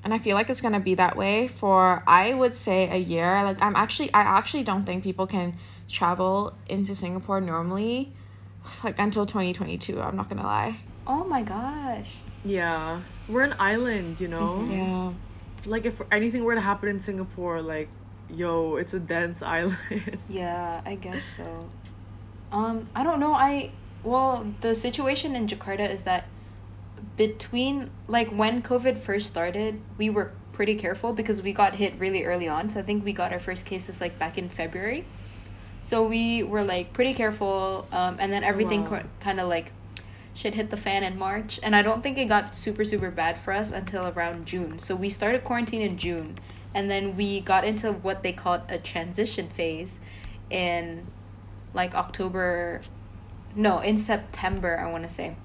and 0.03 0.13
I 0.13 0.17
feel 0.17 0.35
like 0.35 0.49
it's 0.49 0.61
gonna 0.61 0.79
be 0.79 0.95
that 0.95 1.15
way 1.15 1.47
for 1.47 2.03
I 2.07 2.33
would 2.33 2.55
say 2.55 2.89
a 2.89 2.97
year. 2.97 3.41
Like 3.43 3.61
I'm 3.61 3.75
actually 3.75 4.13
I 4.13 4.21
actually 4.21 4.63
don't 4.63 4.85
think 4.85 5.03
people 5.03 5.27
can 5.27 5.57
travel 5.87 6.53
into 6.67 6.93
Singapore 6.95 7.39
normally, 7.41 8.11
like 8.83 8.99
until 8.99 9.25
2022. 9.25 10.01
I'm 10.01 10.15
not 10.15 10.27
gonna 10.29 10.43
lie. 10.43 10.77
Oh 11.07 11.23
my 11.25 11.41
gosh. 11.43 12.17
Yeah. 12.45 13.01
We're 13.29 13.43
an 13.43 13.55
island, 13.59 14.19
you 14.19 14.27
know? 14.27 14.65
Yeah. 14.69 15.13
Like 15.65 15.85
if 15.85 16.01
anything 16.11 16.43
were 16.43 16.55
to 16.55 16.61
happen 16.61 16.89
in 16.89 16.99
Singapore, 16.99 17.61
like 17.61 17.89
yo, 18.29 18.75
it's 18.77 18.93
a 18.93 18.99
dense 18.99 19.41
island. 19.57 20.17
Yeah, 20.29 20.81
I 20.85 20.95
guess 20.95 21.23
so. 21.37 21.69
Um, 22.51 22.87
I 22.95 23.03
don't 23.03 23.19
know. 23.19 23.33
I 23.33 23.71
well, 24.03 24.45
the 24.61 24.75
situation 24.75 25.35
in 25.35 25.47
Jakarta 25.47 25.89
is 25.89 26.03
that 26.03 26.27
between 27.17 27.89
like 28.07 28.29
when 28.29 28.61
COVID 28.61 28.97
first 28.97 29.27
started, 29.27 29.79
we 29.97 30.09
were 30.09 30.31
pretty 30.51 30.75
careful 30.75 31.13
because 31.13 31.41
we 31.41 31.53
got 31.53 31.75
hit 31.75 31.93
really 31.99 32.23
early 32.23 32.47
on. 32.47 32.69
So 32.69 32.79
I 32.79 32.83
think 32.83 33.03
we 33.03 33.13
got 33.13 33.31
our 33.31 33.39
first 33.39 33.65
cases 33.65 33.99
like 34.01 34.19
back 34.19 34.37
in 34.37 34.49
February. 34.49 35.05
So 35.81 36.05
we 36.07 36.43
were 36.43 36.63
like 36.63 36.93
pretty 36.93 37.13
careful, 37.13 37.87
um, 37.91 38.17
and 38.19 38.31
then 38.31 38.43
everything 38.43 38.83
Wow. 38.83 38.99
co- 39.01 39.09
kind 39.19 39.39
of 39.39 39.49
like 39.49 39.71
shit 40.33 40.53
hit 40.53 40.69
the 40.69 40.77
fan 40.77 41.03
in 41.03 41.17
March, 41.19 41.59
and 41.61 41.75
I 41.75 41.81
don't 41.81 42.01
think 42.01 42.17
it 42.17 42.25
got 42.25 42.55
super 42.55 42.85
super 42.85 43.11
bad 43.11 43.37
for 43.37 43.51
us 43.53 43.71
until 43.71 44.07
around 44.07 44.45
June. 44.45 44.79
So 44.79 44.95
we 44.95 45.09
started 45.09 45.43
quarantine 45.43 45.81
in 45.81 45.97
June, 45.97 46.39
and 46.73 46.89
then 46.89 47.15
we 47.17 47.41
got 47.41 47.65
into 47.65 47.91
what 47.91 48.23
they 48.23 48.31
called 48.31 48.61
a 48.69 48.77
transition 48.77 49.49
phase, 49.49 49.99
in 50.49 51.05
like 51.73 51.95
October, 51.95 52.81
no, 53.55 53.79
in 53.79 53.97
September 53.97 54.79
I 54.79 54.91
want 54.91 55.03
to 55.03 55.09
say, 55.09 55.35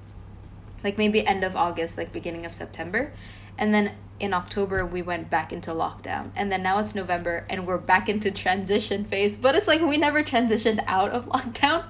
like 0.84 0.98
maybe 0.98 1.26
end 1.26 1.44
of 1.44 1.56
August, 1.56 1.96
like 1.96 2.12
beginning 2.12 2.46
of 2.46 2.54
September, 2.54 3.12
and 3.56 3.74
then 3.74 3.92
in 4.20 4.34
October 4.34 4.84
we 4.84 5.02
went 5.02 5.30
back 5.30 5.52
into 5.52 5.70
lockdown, 5.72 6.30
and 6.34 6.50
then 6.50 6.62
now 6.62 6.78
it's 6.78 6.94
November 6.94 7.44
and 7.48 7.66
we're 7.66 7.78
back 7.78 8.08
into 8.08 8.30
transition 8.30 9.04
phase. 9.04 9.36
But 9.36 9.54
it's 9.54 9.68
like 9.68 9.80
we 9.80 9.96
never 9.96 10.22
transitioned 10.22 10.82
out 10.86 11.10
of 11.10 11.26
lockdown, 11.30 11.84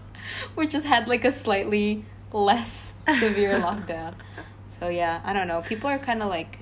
we 0.57 0.67
just 0.67 0.87
had 0.87 1.09
like 1.09 1.25
a 1.25 1.33
slightly 1.33 2.05
less 2.33 2.95
severe 3.19 3.55
lockdown. 3.61 4.15
So 4.81 4.89
yeah, 4.89 5.21
I 5.25 5.33
don't 5.33 5.49
know. 5.49 5.63
People 5.63 5.91
are 5.91 5.99
kind 5.99 6.23
of 6.23 6.29
like 6.29 6.61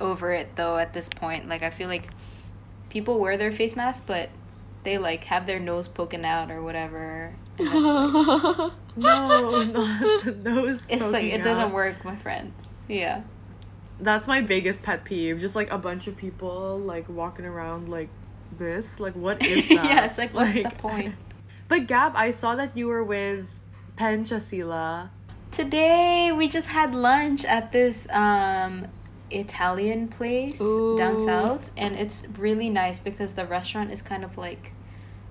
over 0.00 0.32
it 0.32 0.56
though 0.56 0.76
at 0.76 0.92
this 0.92 1.08
point. 1.08 1.48
Like 1.48 1.62
I 1.62 1.70
feel 1.70 1.88
like 1.88 2.08
people 2.88 3.18
wear 3.18 3.36
their 3.36 3.50
face 3.50 3.74
masks 3.76 4.02
but 4.06 4.30
they 4.84 4.96
like 4.96 5.24
have 5.24 5.46
their 5.46 5.58
nose 5.58 5.88
poking 5.88 6.24
out 6.24 6.50
or 6.50 6.62
whatever. 6.62 7.34
Like, 7.58 8.72
No, 8.96 9.62
not 9.64 10.24
the 10.24 10.32
nose. 10.42 10.86
it's 10.88 11.08
like 11.10 11.24
it 11.24 11.42
doesn't 11.42 11.72
work, 11.72 12.04
my 12.04 12.16
friends. 12.16 12.70
Yeah. 12.88 13.22
That's 14.00 14.26
my 14.26 14.40
biggest 14.40 14.82
pet 14.82 15.04
peeve. 15.04 15.40
Just 15.40 15.54
like 15.56 15.70
a 15.70 15.78
bunch 15.78 16.06
of 16.06 16.16
people 16.16 16.78
like 16.78 17.08
walking 17.08 17.44
around 17.44 17.88
like 17.88 18.08
this. 18.58 19.00
Like, 19.00 19.14
what 19.14 19.44
is 19.44 19.68
that? 19.68 19.84
yeah, 19.84 20.04
it's 20.06 20.18
like 20.18 20.32
what's 20.34 20.54
the 20.54 20.70
point? 20.78 21.14
But 21.68 21.88
Gab, 21.88 22.12
I 22.14 22.30
saw 22.30 22.54
that 22.54 22.76
you 22.76 22.86
were 22.86 23.02
with 23.02 23.46
Penchasila. 23.98 25.10
Today 25.50 26.30
we 26.32 26.48
just 26.48 26.68
had 26.68 26.94
lunch 26.94 27.44
at 27.44 27.72
this 27.72 28.06
um 28.10 28.86
Italian 29.30 30.06
place 30.06 30.60
down 30.60 31.18
south 31.20 31.70
and 31.76 31.96
it's 31.96 32.24
really 32.38 32.70
nice 32.70 33.00
because 33.00 33.32
the 33.32 33.44
restaurant 33.44 33.90
is 33.90 34.00
kind 34.00 34.22
of 34.22 34.38
like 34.38 34.72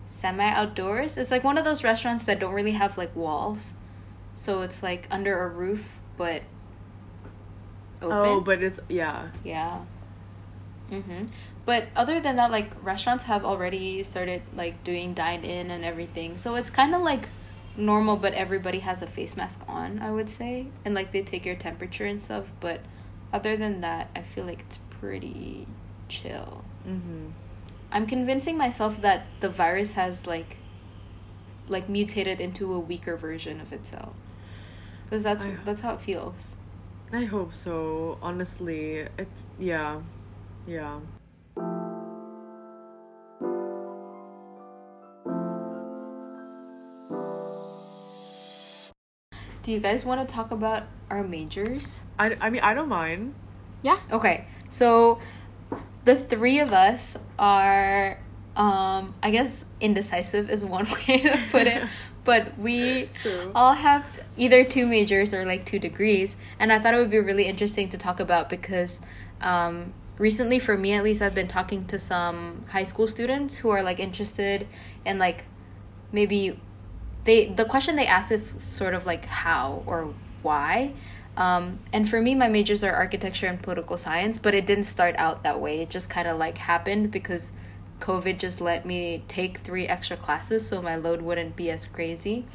semi 0.06 0.48
outdoors. 0.48 1.18
It's 1.18 1.32
like 1.32 1.44
one 1.44 1.58
of 1.58 1.66
those 1.66 1.84
restaurants 1.84 2.24
that 2.26 2.40
don't 2.40 2.54
really 2.54 2.72
have 2.74 2.98
like 2.98 3.16
walls. 3.16 3.74
So 4.36 4.62
it's 4.62 4.84
like 4.84 5.08
under 5.12 5.44
a 5.44 5.48
roof 5.48 6.00
but 6.18 6.42
open. 8.02 8.18
Oh, 8.18 8.42
but 8.42 8.62
it's 8.62 8.80
yeah. 8.90 9.30
Yeah. 9.44 9.82
Mhm. 10.92 11.30
But 11.66 11.86
other 11.96 12.20
than 12.20 12.36
that, 12.36 12.52
like 12.52 12.72
restaurants 12.84 13.24
have 13.26 13.44
already 13.44 14.04
started 14.04 14.44
like 14.56 14.84
doing 14.84 15.14
dine 15.14 15.44
in 15.44 15.72
and 15.72 15.84
everything. 15.84 16.38
So 16.38 16.56
it's 16.56 16.70
kind 16.70 16.94
of 16.94 17.02
like 17.02 17.30
normal, 17.76 18.18
but 18.18 18.34
everybody 18.34 18.80
has 18.80 19.02
a 19.02 19.08
face 19.08 19.36
mask 19.36 19.62
on. 19.68 20.00
I 20.00 20.12
would 20.12 20.30
say, 20.30 20.68
and 20.84 20.94
like 20.94 21.12
they 21.12 21.22
take 21.22 21.46
your 21.46 21.56
temperature 21.56 22.06
and 22.06 22.22
stuff. 22.22 22.46
But 22.60 22.82
other 23.34 23.58
than 23.58 23.82
that, 23.82 24.10
I 24.16 24.22
feel 24.22 24.46
like 24.46 24.62
it's 24.62 24.80
pretty 25.00 25.68
chill. 26.08 26.64
Mm-hmm. 26.88 27.30
I'm 27.92 28.06
convincing 28.06 28.58
myself 28.58 29.01
that 29.01 29.25
the 29.39 29.50
virus 29.50 29.94
has 29.94 30.27
like 30.27 30.58
like 31.68 31.89
mutated 31.89 32.39
into 32.39 32.74
a 32.74 32.80
weaker 32.80 33.15
version 33.18 33.60
of 33.62 33.74
itself. 33.74 34.13
Cuz 35.10 35.24
that's 35.24 35.46
I- 35.46 35.58
that's 35.65 35.82
how 35.82 35.94
it 35.96 36.01
feels. 36.01 36.56
I 37.13 37.24
hope 37.25 37.54
so. 37.54 38.18
Honestly, 38.22 39.06
it 39.18 39.27
yeah, 39.60 40.01
yeah. 40.68 41.00
Do 49.63 49.72
you 49.72 49.80
guys 49.80 50.06
want 50.06 50.27
to 50.27 50.32
talk 50.32 50.51
about 50.51 50.84
our 51.10 51.24
majors? 51.24 52.04
I, 52.20 52.38
I 52.39 52.50
mean 52.50 52.62
I 52.62 52.74
don't 52.74 52.89
mind. 52.89 53.34
yeah. 53.82 54.00
Okay, 54.12 54.46
so 54.70 55.20
the 56.06 56.15
three 56.15 56.60
of 56.60 56.72
us 56.72 57.18
are, 57.38 58.20
um, 58.56 59.13
I 59.22 59.32
guess 59.32 59.65
indecisive 59.80 60.50
is 60.50 60.65
one 60.65 60.86
way 61.08 61.20
to 61.20 61.39
put 61.51 61.68
it, 61.68 61.84
but 62.24 62.58
we 62.58 63.10
True. 63.22 63.51
all 63.54 63.74
have 63.74 64.20
either 64.38 64.63
two 64.63 64.86
majors 64.88 65.34
or 65.34 65.46
like 65.46 65.65
two 65.65 65.80
degrees, 65.80 66.36
and 66.60 66.72
I 66.72 66.80
thought 66.80 66.94
it 66.94 66.98
would 66.98 67.12
be 67.12 67.20
really 67.20 67.46
interesting 67.46 67.89
to 67.89 67.98
talk 67.98 68.20
about 68.20 68.50
because, 68.50 69.01
um, 69.42 69.94
recently 70.18 70.60
for 70.60 70.77
me 70.77 70.94
at 70.94 71.04
least, 71.04 71.22
I've 71.22 71.36
been 71.36 71.48
talking 71.48 71.86
to 71.88 72.00
some 72.00 72.65
high 72.70 72.84
school 72.84 73.08
students 73.08 73.58
who 73.58 73.70
are 73.70 73.84
like 73.84 74.00
interested 74.00 74.68
in 75.06 75.20
like 75.20 75.46
maybe 76.12 76.60
they 77.25 77.48
the 77.48 77.65
question 77.65 77.96
they 77.96 78.08
ask 78.08 78.32
is 78.32 78.48
sort 78.62 78.94
of 78.94 79.06
like 79.06 79.25
how 79.25 79.84
or 79.86 80.13
why 80.42 80.94
um, 81.38 81.80
and 81.92 82.10
for 82.10 82.22
me 82.22 82.36
my 82.36 82.48
majors 82.48 82.84
are 82.84 82.94
architecture 82.94 83.48
and 83.48 83.62
political 83.62 83.98
science 83.98 84.38
but 84.38 84.54
it 84.54 84.65
didn't 84.65 84.86
start 84.86 85.15
out 85.18 85.44
that 85.44 85.60
way 85.60 85.82
it 85.82 85.89
just 85.89 86.10
kind 86.10 86.27
of 86.27 86.38
like 86.38 86.58
happened 86.58 87.12
because 87.12 87.51
covid 88.00 88.38
just 88.38 88.62
let 88.62 88.86
me 88.86 89.24
take 89.27 89.60
three 89.60 89.88
extra 89.88 90.18
classes 90.18 90.68
so 90.68 90.82
my 90.82 90.96
load 90.96 91.22
wouldn't 91.22 91.56
be 91.56 91.70
as 91.70 91.86
crazy 91.88 92.46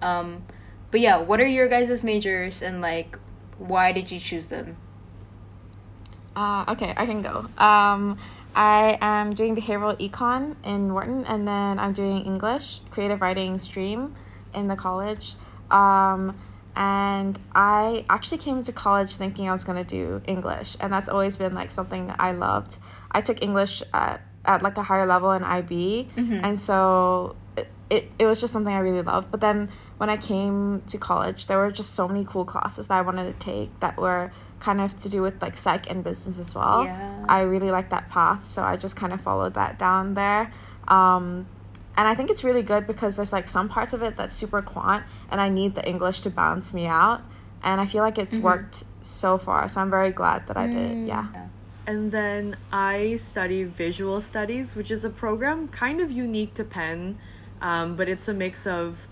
um, 0.00 0.44
but 0.90 1.00
yeah 1.00 1.16
what 1.18 1.40
are 1.40 1.46
your 1.46 1.68
guys' 1.68 2.02
majors 2.04 2.62
and 2.62 2.80
like 2.80 3.18
why 3.58 3.92
did 3.92 4.10
you 4.10 4.18
choose 4.18 4.46
them 4.46 4.76
Uh, 6.34 6.64
okay, 6.68 6.94
I 6.96 7.04
can 7.04 7.20
go. 7.20 7.44
Um, 7.58 8.16
I 8.54 8.98
am 9.00 9.34
doing 9.34 9.56
behavioral 9.56 9.96
econ 10.00 10.56
in 10.64 10.92
Wharton, 10.92 11.24
and 11.26 11.46
then 11.46 11.78
I'm 11.78 11.92
doing 11.92 12.24
English 12.24 12.80
creative 12.90 13.20
writing 13.20 13.58
stream 13.58 14.14
in 14.54 14.68
the 14.68 14.76
college. 14.76 15.34
Um, 15.70 16.36
and 16.76 17.38
I 17.54 18.04
actually 18.08 18.38
came 18.38 18.58
into 18.58 18.72
college 18.72 19.16
thinking 19.16 19.48
I 19.48 19.52
was 19.52 19.64
gonna 19.64 19.84
do 19.84 20.22
English, 20.26 20.76
and 20.80 20.92
that's 20.92 21.08
always 21.08 21.36
been 21.36 21.54
like 21.54 21.70
something 21.70 22.12
I 22.18 22.32
loved. 22.32 22.78
I 23.10 23.20
took 23.20 23.42
English 23.42 23.82
at, 23.92 24.22
at 24.44 24.62
like 24.62 24.78
a 24.78 24.82
higher 24.82 25.06
level 25.06 25.32
in 25.32 25.42
IB, 25.44 26.08
and 26.44 26.58
so 26.58 27.36
it, 27.56 27.68
it, 27.90 28.10
it 28.18 28.26
was 28.26 28.40
just 28.40 28.52
something 28.52 28.74
I 28.74 28.78
really 28.78 29.02
loved. 29.02 29.30
But 29.30 29.40
then 29.40 29.68
when 29.98 30.10
I 30.10 30.16
came 30.16 30.82
to 30.88 30.98
college, 30.98 31.46
there 31.46 31.58
were 31.58 31.70
just 31.70 31.94
so 31.94 32.08
many 32.08 32.24
cool 32.24 32.44
classes 32.44 32.88
that 32.88 32.98
I 32.98 33.02
wanted 33.02 33.26
to 33.32 33.38
take 33.44 33.78
that 33.80 33.96
were 33.98 34.32
kind 34.60 34.80
of 34.80 34.98
to 35.00 35.08
do 35.08 35.22
with 35.22 35.42
like 35.42 35.56
psych 35.56 35.90
and 35.90 36.02
business 36.02 36.38
as 36.38 36.54
well. 36.54 36.84
Yeah. 36.84 37.24
I 37.28 37.42
really 37.42 37.70
liked 37.70 37.90
that 37.90 38.08
path, 38.08 38.46
so 38.46 38.62
I 38.62 38.76
just 38.76 38.96
kind 38.96 39.12
of 39.12 39.20
followed 39.20 39.54
that 39.54 39.78
down 39.78 40.14
there. 40.14 40.52
Um, 40.88 41.46
and 41.96 42.08
I 42.08 42.14
think 42.14 42.30
it's 42.30 42.44
really 42.44 42.62
good 42.62 42.86
because 42.86 43.16
there's 43.16 43.32
like 43.32 43.48
some 43.48 43.68
parts 43.68 43.92
of 43.92 44.02
it 44.02 44.16
that's 44.16 44.34
super 44.34 44.62
quant, 44.62 45.04
and 45.30 45.40
I 45.40 45.48
need 45.48 45.74
the 45.74 45.86
English 45.86 46.22
to 46.22 46.30
balance 46.30 46.72
me 46.72 46.86
out. 46.86 47.22
And 47.62 47.80
I 47.80 47.86
feel 47.86 48.02
like 48.02 48.18
it's 48.18 48.36
worked 48.36 48.82
so 49.02 49.38
far, 49.38 49.68
so 49.68 49.80
I'm 49.80 49.90
very 49.90 50.10
glad 50.10 50.48
that 50.48 50.56
I 50.56 50.66
did. 50.66 51.06
Yeah. 51.06 51.28
And 51.86 52.10
then 52.10 52.56
I 52.72 53.16
study 53.16 53.64
visual 53.64 54.20
studies, 54.20 54.74
which 54.74 54.90
is 54.90 55.04
a 55.04 55.10
program 55.10 55.68
kind 55.68 56.00
of 56.00 56.10
unique 56.10 56.54
to 56.54 56.64
Penn, 56.64 57.18
um, 57.60 57.96
but 57.96 58.08
it's 58.08 58.26
a 58.28 58.34
mix 58.34 58.66
of 58.66 59.06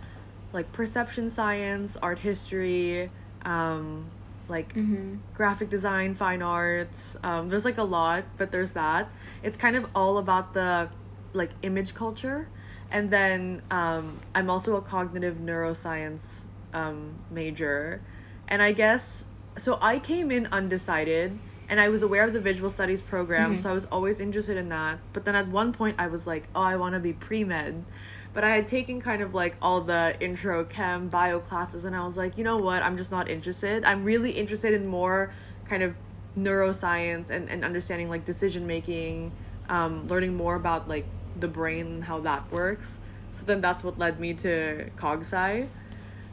like 0.53 0.73
perception 0.73 1.31
science, 1.31 1.97
art 1.97 2.21
history, 2.21 3.11
um, 3.45 4.11
like 4.49 4.75
mm-hmm. 4.75 5.17
graphic 5.35 5.69
design, 5.69 6.15
fine 6.15 6.43
arts. 6.43 7.17
Um, 7.23 7.49
there's 7.49 7.65
like 7.65 7.79
a 7.79 7.85
lot, 7.85 8.25
but 8.37 8.51
there's 8.51 8.73
that. 8.73 9.09
It's 9.43 9.57
kind 9.57 9.77
of 9.77 9.89
all 9.95 10.19
about 10.19 10.55
the 10.55 10.91
like 11.33 11.51
image 11.63 11.95
culture. 11.95 12.49
And 12.91 13.11
then 13.11 13.63
um, 13.71 14.21
I'm 14.35 14.51
also 14.51 14.77
a 14.77 14.83
cognitive 14.83 15.37
neuroscience 15.37 16.45
um, 16.73 17.19
major. 17.31 18.03
And 18.49 18.61
I 18.61 18.73
guess 18.73 19.25
so 19.57 19.79
I 19.81 19.99
came 19.99 20.31
in 20.31 20.47
undecided 20.47 21.39
and 21.69 21.81
I 21.81 21.89
was 21.89 22.03
aware 22.03 22.25
of 22.25 22.33
the 22.33 22.41
visual 22.41 22.69
studies 22.69 23.01
program, 23.01 23.61
so 23.61 23.71
I 23.71 23.73
was 23.73 23.85
always 23.87 24.19
interested 24.19 24.57
in 24.57 24.71
that. 24.71 24.99
But 25.13 25.25
then 25.25 25.37
at 25.37 25.47
one 25.47 25.73
point 25.73 25.97
I 26.01 26.09
was 26.09 26.27
like, 26.27 26.49
oh, 26.53 26.63
I 26.63 26.75
want 26.75 26.95
to 26.95 27.01
be 27.01 27.13
pre 27.13 27.45
med. 27.45 27.85
But 28.33 28.43
I 28.43 28.57
had 28.57 28.67
taken 28.67 29.01
kind 29.01 29.23
of 29.23 29.35
like 29.35 29.57
all 29.63 29.81
the 29.81 30.17
intro 30.21 30.65
chem 30.65 31.09
bio 31.09 31.39
classes, 31.39 31.85
and 31.85 31.95
I 31.95 32.05
was 32.05 32.17
like, 32.17 32.37
you 32.37 32.43
know 32.43 32.59
what? 32.59 32.83
I'm 32.83 32.97
just 32.97 33.13
not 33.13 33.31
interested. 33.31 33.85
I'm 33.85 34.03
really 34.03 34.33
interested 34.33 34.75
in 34.75 34.89
more 34.89 35.33
kind 35.65 35.85
of 35.85 35.97
neuroscience 36.37 37.31
and, 37.31 37.49
and 37.49 37.65
understanding 37.65 38.09
like 38.09 38.25
decision 38.25 38.67
making, 38.67 39.31
um, 39.69 40.09
learning 40.09 40.35
more 40.35 40.57
about 40.57 40.89
like 40.89 41.07
the 41.39 41.49
brain 41.49 41.87
and 41.87 42.05
how 42.05 42.21
that 42.21 42.51
works. 42.53 42.99
So 43.33 43.45
then 43.45 43.61
that's 43.61 43.85
what 43.85 43.99
led 43.99 44.19
me 44.19 44.35
to 44.35 44.91
CogSci. 44.97 45.69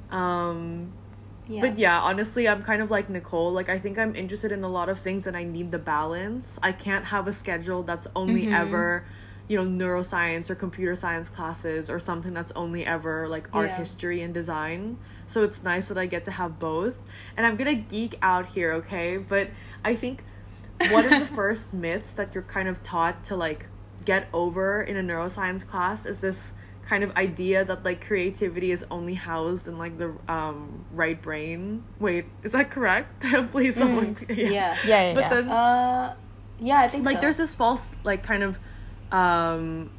Um, 0.09 0.93
yeah. 1.47 1.61
but 1.61 1.77
yeah, 1.77 1.99
honestly, 2.01 2.47
I'm 2.47 2.63
kind 2.63 2.81
of 2.81 2.89
like 2.91 3.09
Nicole. 3.09 3.51
Like, 3.51 3.69
I 3.69 3.77
think 3.79 3.97
I'm 3.97 4.15
interested 4.15 4.51
in 4.51 4.63
a 4.63 4.69
lot 4.69 4.89
of 4.89 4.99
things 4.99 5.27
and 5.27 5.35
I 5.37 5.43
need 5.43 5.71
the 5.71 5.79
balance. 5.79 6.57
I 6.63 6.71
can't 6.71 7.05
have 7.05 7.27
a 7.27 7.33
schedule 7.33 7.83
that's 7.83 8.07
only 8.15 8.43
Mm-hmm. 8.43 8.53
ever, 8.53 9.05
you 9.47 9.57
know, 9.57 9.65
neuroscience 9.85 10.49
or 10.49 10.55
computer 10.55 10.95
science 10.95 11.29
classes 11.29 11.89
or 11.89 11.99
something 11.99 12.33
that's 12.33 12.51
only 12.53 12.85
ever 12.85 13.27
like 13.27 13.47
art 13.53 13.69
Yeah. 13.69 13.77
history 13.77 14.21
and 14.21 14.33
design. 14.33 14.97
So 15.25 15.43
it's 15.43 15.63
nice 15.63 15.87
that 15.89 15.97
I 15.97 16.05
get 16.05 16.25
to 16.25 16.31
have 16.31 16.59
both. 16.59 16.97
And 17.37 17.45
I'm 17.45 17.55
gonna 17.55 17.75
geek 17.75 18.17
out 18.21 18.47
here, 18.47 18.73
okay? 18.73 19.17
But 19.17 19.49
I 19.85 19.95
think 19.95 20.23
one 20.91 21.05
of 21.05 21.17
the 21.19 21.25
first 21.35 21.73
myths 21.73 22.11
that 22.11 22.33
you're 22.35 22.43
kind 22.43 22.67
of 22.67 22.81
taught 22.83 23.23
to 23.25 23.35
like 23.35 23.67
get 24.11 24.23
over 24.33 24.81
in 24.89 24.95
a 24.95 25.03
neuroscience 25.09 25.63
class 25.71 25.99
is 26.11 26.19
this 26.27 26.39
kind 26.89 27.03
of 27.03 27.11
idea 27.17 27.65
that 27.69 27.79
like 27.83 27.99
creativity 28.09 28.69
is 28.77 28.81
only 28.89 29.13
housed 29.29 29.67
in 29.67 29.75
like 29.77 29.95
the 30.03 30.09
um 30.37 30.85
right 31.01 31.19
brain. 31.27 31.83
Wait, 31.99 32.25
is 32.43 32.51
that 32.53 32.71
correct? 32.75 33.09
Please 33.51 33.75
someone 33.75 34.15
Mm, 34.15 34.37
yeah. 34.37 34.45
Yeah, 34.47 35.01
yeah, 35.03 35.13
But 35.17 35.21
yeah. 35.23 35.29
then 35.33 35.45
Uh, 35.51 36.15
yeah, 36.69 36.79
I 36.85 36.87
think 36.87 37.03
like 37.05 37.17
so. 37.17 37.21
there's 37.23 37.37
this 37.43 37.53
false 37.61 37.91
like 38.11 38.23
kind 38.31 38.43
of 38.47 38.53
um 39.11 39.91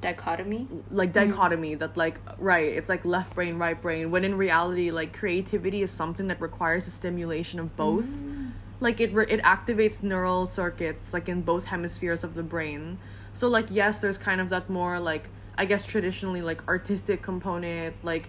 dichotomy. 0.00 0.62
like 0.90 1.12
Mm-hmm. 1.12 1.30
dichotomy 1.30 1.74
that 1.82 1.96
like 1.96 2.16
right 2.38 2.70
it's 2.78 2.88
like 2.94 3.04
left 3.16 3.34
brain 3.34 3.54
right 3.64 3.80
brain 3.80 4.10
when 4.12 4.22
in 4.28 4.34
reality 4.36 4.90
like 5.00 5.10
creativity 5.20 5.80
is 5.82 5.90
something 5.90 6.26
that 6.28 6.40
requires 6.48 6.86
a 6.86 6.90
stimulation 7.00 7.58
of 7.64 7.68
both 7.84 8.06
Mm. 8.06 8.52
like 8.86 9.00
it 9.00 9.10
re- 9.18 9.26
it 9.36 9.40
activates 9.42 9.96
neural 10.12 10.46
circuits 10.46 11.12
like 11.16 11.26
in 11.34 11.40
both 11.42 11.64
hemispheres 11.74 12.22
of 12.22 12.32
the 12.34 12.44
brain 12.54 12.98
so 13.38 13.48
like 13.48 13.66
yes 13.70 14.00
there's 14.00 14.18
kind 14.18 14.40
of 14.40 14.48
that 14.48 14.68
more 14.68 14.98
like 14.98 15.28
i 15.56 15.64
guess 15.64 15.86
traditionally 15.86 16.42
like 16.42 16.66
artistic 16.66 17.22
component 17.22 17.94
like 18.04 18.28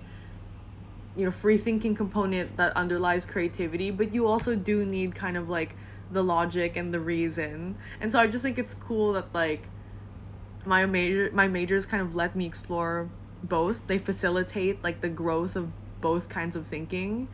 you 1.15 1.25
know 1.25 1.31
free 1.31 1.57
thinking 1.57 1.95
component 1.95 2.55
that 2.57 2.71
underlies 2.75 3.25
creativity 3.25 3.91
but 3.91 4.13
you 4.13 4.27
also 4.27 4.55
do 4.55 4.85
need 4.85 5.15
kind 5.15 5.35
of 5.35 5.49
like 5.49 5.75
the 6.11 6.23
logic 6.23 6.75
and 6.75 6.93
the 6.93 6.99
reason. 6.99 7.77
And 8.01 8.11
so 8.11 8.19
i 8.19 8.27
just 8.27 8.43
think 8.43 8.57
it's 8.57 8.73
cool 8.73 9.13
that 9.13 9.33
like 9.33 9.67
my 10.65 10.85
major 10.85 11.29
my 11.33 11.47
majors 11.47 11.85
kind 11.85 12.01
of 12.01 12.15
let 12.15 12.35
me 12.35 12.45
explore 12.45 13.09
both. 13.43 13.87
They 13.87 13.97
facilitate 13.97 14.83
like 14.83 15.01
the 15.01 15.09
growth 15.09 15.55
of 15.55 15.71
both 16.01 16.29
kinds 16.29 16.55
of 16.55 16.67
thinking. 16.67 17.27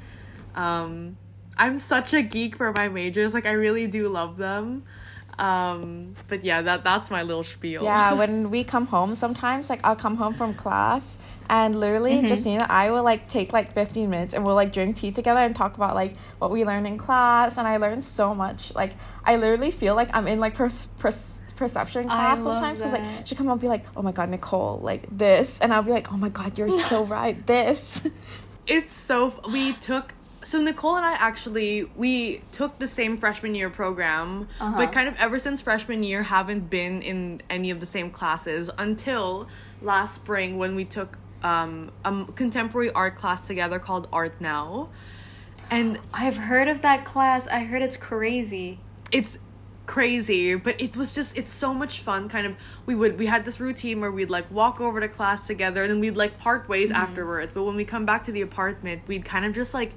Um 0.55 1.17
i'm 1.57 1.77
such 1.77 2.13
a 2.13 2.21
geek 2.21 2.55
for 2.55 2.71
my 2.73 2.89
majors. 2.89 3.33
Like 3.33 3.45
i 3.45 3.51
really 3.51 3.87
do 3.87 4.09
love 4.09 4.37
them 4.37 4.83
um 5.39 6.13
but 6.29 6.43
yeah 6.45 6.61
that 6.61 6.83
that's 6.83 7.11
my 7.11 7.21
little 7.23 7.43
spiel 7.43 7.83
Yeah, 7.83 8.13
when 8.21 8.49
we 8.49 8.63
come 8.63 8.87
home 8.87 9.15
sometimes, 9.15 9.69
like 9.69 9.81
I'll 9.83 9.95
come 9.95 10.15
home 10.15 10.33
from 10.33 10.53
class 10.53 11.17
and 11.49 11.79
literally 11.79 12.21
Justine 12.27 12.61
and 12.61 12.71
I 12.71 12.89
will 12.91 13.03
like 13.03 13.27
take 13.29 13.53
like 13.53 13.73
15 13.73 14.09
minutes 14.09 14.33
and 14.33 14.43
we'll 14.45 14.55
like 14.55 14.71
drink 14.73 14.95
tea 14.95 15.11
together 15.11 15.41
and 15.41 15.55
talk 15.55 15.75
about 15.75 15.93
like 15.93 16.15
what 16.39 16.49
we 16.51 16.63
learned 16.65 16.87
in 16.87 16.97
class 16.97 17.57
and 17.57 17.67
I 17.67 17.77
learned 17.77 18.03
so 18.03 18.33
much. 18.33 18.73
Like 18.73 18.93
I 19.25 19.35
literally 19.35 19.71
feel 19.71 19.95
like 19.95 20.09
I'm 20.15 20.27
in 20.27 20.39
like 20.39 20.55
pers- 20.55 20.87
pers- 20.99 21.43
perception 21.55 22.03
class 22.05 22.43
sometimes 22.43 22.79
because 22.81 22.93
like 22.93 23.27
she'll 23.27 23.37
come 23.37 23.47
up 23.47 23.53
and 23.53 23.61
be 23.61 23.67
like, 23.67 23.85
"Oh 23.95 24.01
my 24.01 24.11
god, 24.11 24.29
Nicole, 24.29 24.79
like 24.81 25.05
this." 25.11 25.59
And 25.61 25.73
I'll 25.73 25.83
be 25.83 25.91
like, 25.91 26.11
"Oh 26.11 26.17
my 26.17 26.29
god, 26.29 26.57
you're 26.57 26.69
so 26.69 27.03
right. 27.17 27.45
This." 27.45 28.07
it's 28.67 28.95
so 28.97 29.27
f- 29.27 29.51
we 29.51 29.73
took 29.73 30.13
so 30.45 30.61
nicole 30.61 30.95
and 30.95 31.05
i 31.05 31.13
actually 31.13 31.83
we 31.95 32.41
took 32.51 32.77
the 32.79 32.87
same 32.87 33.17
freshman 33.17 33.53
year 33.55 33.69
program 33.69 34.47
Uh-huh. 34.59 34.77
but 34.77 34.91
kind 34.91 35.07
of 35.09 35.15
ever 35.17 35.37
since 35.39 35.59
freshman 35.61 36.01
year 36.03 36.21
haven't 36.23 36.69
been 36.69 37.01
in 37.01 37.41
any 37.49 37.69
of 37.71 37.79
the 37.79 37.85
same 37.85 38.09
classes 38.11 38.69
until 38.77 39.47
last 39.81 40.15
spring 40.15 40.57
when 40.57 40.75
we 40.75 40.85
took 40.85 41.17
um, 41.43 41.91
a 42.03 42.25
contemporary 42.35 42.91
art 42.91 43.15
class 43.17 43.41
together 43.45 43.79
called 43.79 44.07
art 44.13 44.39
now 44.39 44.89
and 45.71 45.99
I've 46.13 46.37
heard 46.37 46.67
of 46.67 46.83
that 46.83 47.05
class. 47.05 47.47
I 47.47 47.59
heard 47.61 47.81
it's 47.81 47.97
crazy. 47.97 48.79
it's 49.11 49.39
crazy 49.87 50.55
but 50.55 50.79
it 50.81 50.95
was 50.97 51.13
just 51.13 51.37
it's 51.37 51.53
so 51.53 51.71
much 51.71 51.99
fun 52.01 52.27
kind 52.27 52.47
of 52.47 52.55
we 52.87 52.95
would 52.95 53.19
we 53.19 53.27
had 53.27 53.45
this 53.45 53.59
routine 53.59 54.01
where 54.01 54.11
we'd 54.11 54.31
like 54.31 54.49
walk 54.49 54.81
over 54.81 54.99
to 54.99 55.07
class 55.07 55.45
together 55.45 55.83
and 55.83 55.91
then 55.91 55.99
we'd 55.99 56.17
like 56.17 56.39
part 56.39 56.67
ways 56.67 56.89
afterwards 56.89 57.51
but 57.53 57.63
when 57.63 57.75
we 57.75 57.85
come 57.85 58.03
back 58.03 58.23
to 58.25 58.31
the 58.31 58.41
apartment 58.41 58.99
we'd 59.07 59.23
kind 59.23 59.45
of 59.45 59.53
just 59.53 59.75
like 59.75 59.91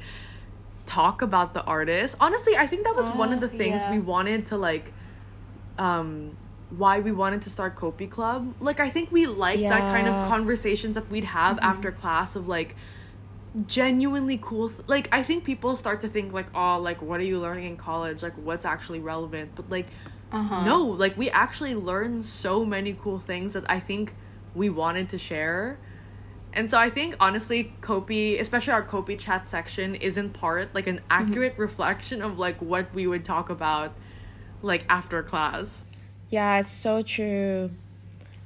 talk 0.97 1.21
about 1.29 1.49
the 1.55 1.63
artist 1.77 2.17
honestly 2.27 2.55
i 2.57 2.67
think 2.67 2.83
that 2.89 2.97
was 3.01 3.09
one 3.23 3.33
of 3.33 3.39
Oh, 3.39 3.47
the 3.47 3.53
things 3.61 3.83
yeah. 3.83 3.91
we 3.95 3.99
wanted 4.13 4.47
to 4.51 4.57
like 4.57 4.87
um 5.87 6.11
why 6.83 6.95
we 7.01 7.13
wanted 7.13 7.41
to 7.43 7.51
start 7.51 7.77
Kopi 7.77 8.07
Club. 8.11 8.41
Like 8.61 8.79
I 8.79 8.91
think 8.91 9.11
we 9.11 9.23
like 9.27 9.59
that 9.71 9.85
kind 9.95 10.07
of 10.07 10.15
conversations 10.35 10.95
that 10.97 11.07
we'd 11.11 11.25
have 11.25 11.59
after 11.63 11.91
class 11.91 12.37
of 12.37 12.47
like 12.47 12.77
genuinely 13.67 14.39
cool 14.43 14.69
th- 14.69 14.83
like 14.87 15.09
I 15.11 15.23
think 15.23 15.45
people 15.45 15.77
start 15.77 16.01
to 16.03 16.09
think 16.09 16.33
like 16.33 16.47
oh 16.55 16.79
like 16.79 17.01
what 17.01 17.21
are 17.21 17.25
you 17.25 17.39
learning 17.39 17.65
in 17.65 17.77
college 17.77 18.23
like 18.23 18.35
what's 18.35 18.67
actually 18.67 19.01
relevant 19.01 19.53
but 19.55 19.69
like 19.71 19.87
Uh-huh. 20.31 20.63
no 20.71 20.85
like 20.85 21.17
we 21.17 21.31
actually 21.31 21.75
learned 21.75 22.27
so 22.27 22.65
many 22.65 22.93
cool 23.03 23.19
things 23.19 23.55
that 23.55 23.65
I 23.77 23.81
think 23.81 24.13
we 24.55 24.69
wanted 24.69 25.09
to 25.15 25.19
share 25.19 25.79
and 26.59 26.71
so 26.71 26.79
I 26.79 26.91
think 26.91 27.17
honestly 27.21 27.73
Kopi 27.81 28.41
especially 28.41 28.73
our 28.73 28.83
Kopi 28.85 29.19
chat 29.19 29.49
section 29.49 29.95
is 29.95 30.17
in 30.17 30.31
part 30.31 30.75
like 30.75 30.87
an 30.87 30.97
mm-hmm. 30.97 31.07
accurate 31.11 31.59
reflection 31.67 32.21
of 32.23 32.39
like 32.39 32.61
what 32.61 32.93
we 32.93 33.07
would 33.07 33.25
talk 33.25 33.49
about 33.49 33.95
like 34.63 34.85
after 34.89 35.23
class 35.23 35.83
Yeah, 36.31 36.61
it's 36.61 36.71
so 36.71 37.03
true. 37.03 37.71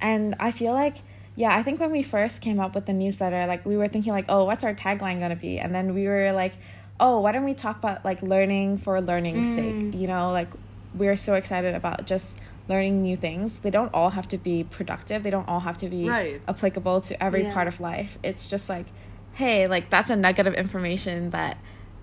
And 0.00 0.34
I 0.38 0.50
feel 0.50 0.72
like, 0.72 0.98
yeah, 1.34 1.56
I 1.56 1.62
think 1.62 1.80
when 1.80 1.90
we 1.90 2.02
first 2.02 2.42
came 2.42 2.60
up 2.60 2.74
with 2.74 2.86
the 2.86 2.92
newsletter, 2.92 3.46
like 3.46 3.64
we 3.66 3.76
were 3.76 3.88
thinking 3.88 4.12
like, 4.12 4.26
oh, 4.28 4.44
what's 4.44 4.64
our 4.64 4.74
tagline 4.74 5.18
gonna 5.18 5.36
be? 5.36 5.58
And 5.58 5.74
then 5.74 5.94
we 5.94 6.06
were 6.06 6.32
like, 6.32 6.54
oh, 7.00 7.20
why 7.20 7.32
don't 7.32 7.44
we 7.44 7.54
talk 7.54 7.78
about 7.78 8.04
like 8.04 8.22
learning 8.22 8.78
for 8.78 9.00
learning's 9.00 9.46
mm. 9.46 9.54
sake? 9.54 10.00
You 10.00 10.06
know, 10.06 10.30
like 10.32 10.48
we're 10.94 11.16
so 11.16 11.34
excited 11.34 11.74
about 11.74 12.06
just 12.06 12.38
learning 12.68 13.02
new 13.02 13.16
things. 13.16 13.58
They 13.60 13.70
don't 13.70 13.90
all 13.92 14.10
have 14.10 14.28
to 14.28 14.38
be 14.38 14.64
productive. 14.64 15.22
They 15.22 15.30
don't 15.30 15.48
all 15.48 15.60
have 15.60 15.78
to 15.78 15.88
be 15.88 16.08
Right. 16.08 16.40
applicable 16.48 17.00
to 17.02 17.22
every 17.22 17.42
Yeah. 17.44 17.52
part 17.54 17.68
of 17.68 17.80
life. 17.80 18.18
It's 18.22 18.46
just 18.46 18.68
like, 18.68 18.86
hey, 19.34 19.66
like 19.66 19.90
that's 19.90 20.10
a 20.10 20.16
nugget 20.16 20.46
of 20.46 20.54
information 20.54 21.30
that 21.30 21.58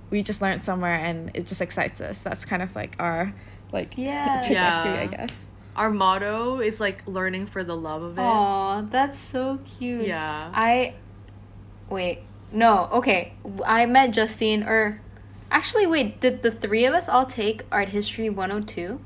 we 0.10 0.22
just 0.24 0.42
learned 0.42 0.62
somewhere 0.64 0.96
and 0.96 1.32
it 1.34 1.46
just 1.48 1.62
excites 1.62 2.02
us. 2.02 2.24
That's 2.24 2.44
kind 2.46 2.62
of 2.62 2.76
like 2.76 2.96
our 3.00 3.34
like 3.72 3.94
Yeah. 3.98 4.42
trajectory, 4.46 4.98
I 5.00 5.08
guess. 5.08 5.48
our 5.76 5.90
motto 5.92 6.60
is 6.60 6.80
like 6.82 7.04
learning 7.08 7.46
for 7.48 7.64
the 7.64 7.76
love 7.78 8.02
of 8.04 8.18
it 8.18 8.22
Aw, 8.22 8.82
that's 8.82 9.18
so 9.18 9.60
cute. 9.64 10.08
Yeah. 10.08 10.52
I 10.54 10.96
wait. 11.90 12.20
No, 12.52 12.90
okay. 12.92 13.34
I 13.66 13.86
met 13.86 14.12
Justine 14.12 14.64
or 14.64 15.00
actually 15.52 15.86
wait, 15.88 16.20
did 16.20 16.42
the 16.42 16.52
three 16.52 16.84
of 16.86 16.94
us 16.94 17.08
all 17.08 17.26
take 17.26 17.64
art 17.72 17.90
history 17.90 18.30
102? 18.30 19.00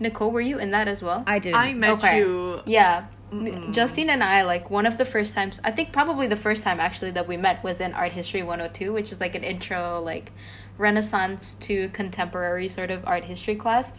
Nicole, 0.00 0.30
were 0.30 0.40
you 0.40 0.58
in 0.58 0.70
that 0.70 0.88
as 0.88 1.02
well? 1.02 1.24
I 1.26 1.38
did. 1.38 1.54
I 1.54 1.74
met 1.74 1.90
Okay. 1.98 2.18
you 2.18 2.60
Yeah. 2.66 3.04
Mm-mm. 3.32 3.74
Justine 3.74 4.08
and 4.08 4.24
I, 4.24 4.42
like, 4.42 4.70
one 4.70 4.86
of 4.86 4.96
the 4.96 5.04
first 5.04 5.34
times, 5.34 5.60
I 5.62 5.70
think 5.70 5.92
probably 5.92 6.26
the 6.26 6.36
first 6.36 6.62
time 6.62 6.80
actually 6.80 7.10
that 7.10 7.28
we 7.28 7.36
met 7.36 7.62
was 7.62 7.78
in 7.78 7.92
Art 7.92 8.12
History 8.12 8.42
102, 8.42 8.90
which 8.92 9.12
is 9.12 9.20
like 9.20 9.34
an 9.34 9.44
intro, 9.44 10.00
like, 10.00 10.32
Renaissance 10.78 11.54
to 11.60 11.88
contemporary 11.90 12.68
sort 12.68 12.90
of 12.90 13.06
art 13.06 13.24
history 13.24 13.54
class. 13.54 13.92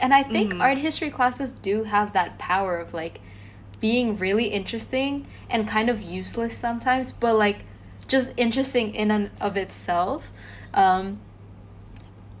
And 0.00 0.12
I 0.12 0.22
think 0.22 0.52
Mhm. 0.52 0.60
art 0.60 0.78
history 0.78 1.08
classes 1.10 1.52
do 1.52 1.84
have 1.84 2.12
that 2.12 2.36
power 2.38 2.76
of, 2.76 2.92
like, 2.92 3.20
being 3.80 4.16
really 4.16 4.46
interesting 4.46 5.26
and 5.48 5.66
kind 5.66 5.88
of 5.88 6.02
useless 6.02 6.58
sometimes, 6.58 7.12
but, 7.12 7.36
like, 7.36 7.64
just 8.08 8.32
interesting 8.36 8.94
in 8.94 9.10
and 9.10 9.30
of 9.40 9.56
itself. 9.56 10.30
Um, 10.74 11.20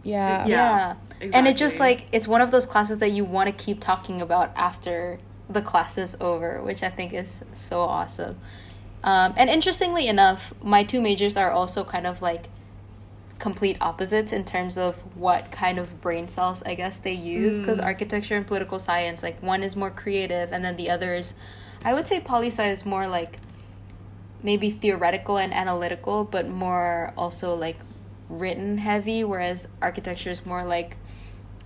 Yeah. 0.02 0.46
Yeah. 0.46 0.46
yeah. 0.46 0.94
And 1.32 1.46
it 1.46 1.56
just 1.56 1.78
like 1.80 2.06
it's 2.12 2.28
one 2.28 2.40
of 2.40 2.50
those 2.50 2.66
classes 2.66 2.98
that 2.98 3.10
you 3.12 3.24
want 3.24 3.46
to 3.56 3.64
keep 3.64 3.80
talking 3.80 4.20
about 4.20 4.52
after 4.56 5.18
the 5.48 5.62
class 5.62 5.98
is 5.98 6.16
over, 6.20 6.62
which 6.62 6.82
I 6.82 6.90
think 6.90 7.12
is 7.12 7.42
so 7.52 7.80
awesome. 7.80 8.38
Um, 9.02 9.34
and 9.36 9.50
interestingly 9.50 10.06
enough, 10.08 10.52
my 10.62 10.82
two 10.82 11.00
majors 11.00 11.36
are 11.36 11.50
also 11.50 11.84
kind 11.84 12.06
of 12.06 12.22
like 12.22 12.46
complete 13.38 13.76
opposites 13.80 14.32
in 14.32 14.44
terms 14.44 14.78
of 14.78 14.96
what 15.16 15.50
kind 15.50 15.78
of 15.78 16.00
brain 16.00 16.26
cells 16.28 16.62
I 16.64 16.74
guess 16.74 16.98
they 16.98 17.12
use 17.12 17.58
because 17.58 17.78
Mm. 17.78 17.84
architecture 17.84 18.36
and 18.36 18.46
political 18.46 18.78
science 18.78 19.22
like 19.22 19.42
one 19.42 19.62
is 19.62 19.74
more 19.76 19.90
creative 19.90 20.52
and 20.52 20.64
then 20.64 20.76
the 20.76 20.88
other 20.88 21.14
is 21.14 21.34
I 21.84 21.92
would 21.92 22.06
say 22.06 22.20
poli 22.20 22.46
sci 22.46 22.66
is 22.70 22.86
more 22.86 23.06
like 23.08 23.40
maybe 24.42 24.70
theoretical 24.70 25.36
and 25.36 25.52
analytical 25.52 26.24
but 26.24 26.48
more 26.48 27.12
also 27.18 27.54
like 27.54 27.76
written 28.28 28.78
heavy 28.78 29.24
whereas 29.24 29.68
architecture 29.82 30.30
is 30.30 30.46
more 30.46 30.64
like 30.64 30.96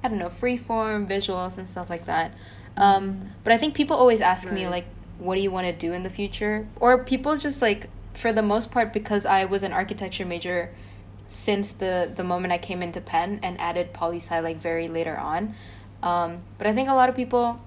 I 0.03 0.09
don't 0.09 0.19
know 0.19 0.31
free 0.31 0.57
form 0.57 1.07
visuals 1.07 1.59
and 1.59 1.69
stuff 1.69 1.91
like 1.91 2.07
that 2.07 2.33
um, 2.77 3.31
but 3.43 3.53
I 3.53 3.59
think 3.59 3.75
people 3.75 3.97
always 3.97 4.21
ask 4.21 4.51
me 4.53 4.69
like 4.69 4.85
what 5.19 5.35
do 5.35 5.41
you 5.41 5.51
want 5.51 5.67
to 5.67 5.73
do 5.73 5.93
in 5.93 6.03
the 6.05 6.11
future 6.11 6.67
or 6.81 7.03
people 7.05 7.37
just 7.37 7.61
like 7.61 7.89
for 8.15 8.33
the 8.33 8.43
most 8.43 8.71
part 8.71 8.93
because 8.93 9.27
I 9.27 9.45
was 9.45 9.63
an 9.63 9.73
architecture 9.73 10.25
major 10.25 10.71
since 11.27 11.73
the 11.73 12.11
the 12.15 12.25
moment 12.25 12.53
I 12.53 12.59
came 12.59 12.83
into 12.83 13.01
Penn 13.01 13.41
and 13.43 13.61
added 13.61 13.93
poli 13.93 14.17
sci 14.19 14.39
like 14.41 14.57
very 14.59 14.89
later 14.89 15.17
on. 15.17 15.55
Um, 16.03 16.43
but 16.57 16.67
I 16.67 16.73
think 16.73 16.89
a 16.89 16.95
lot 16.95 17.09
of 17.09 17.17
people 17.17 17.61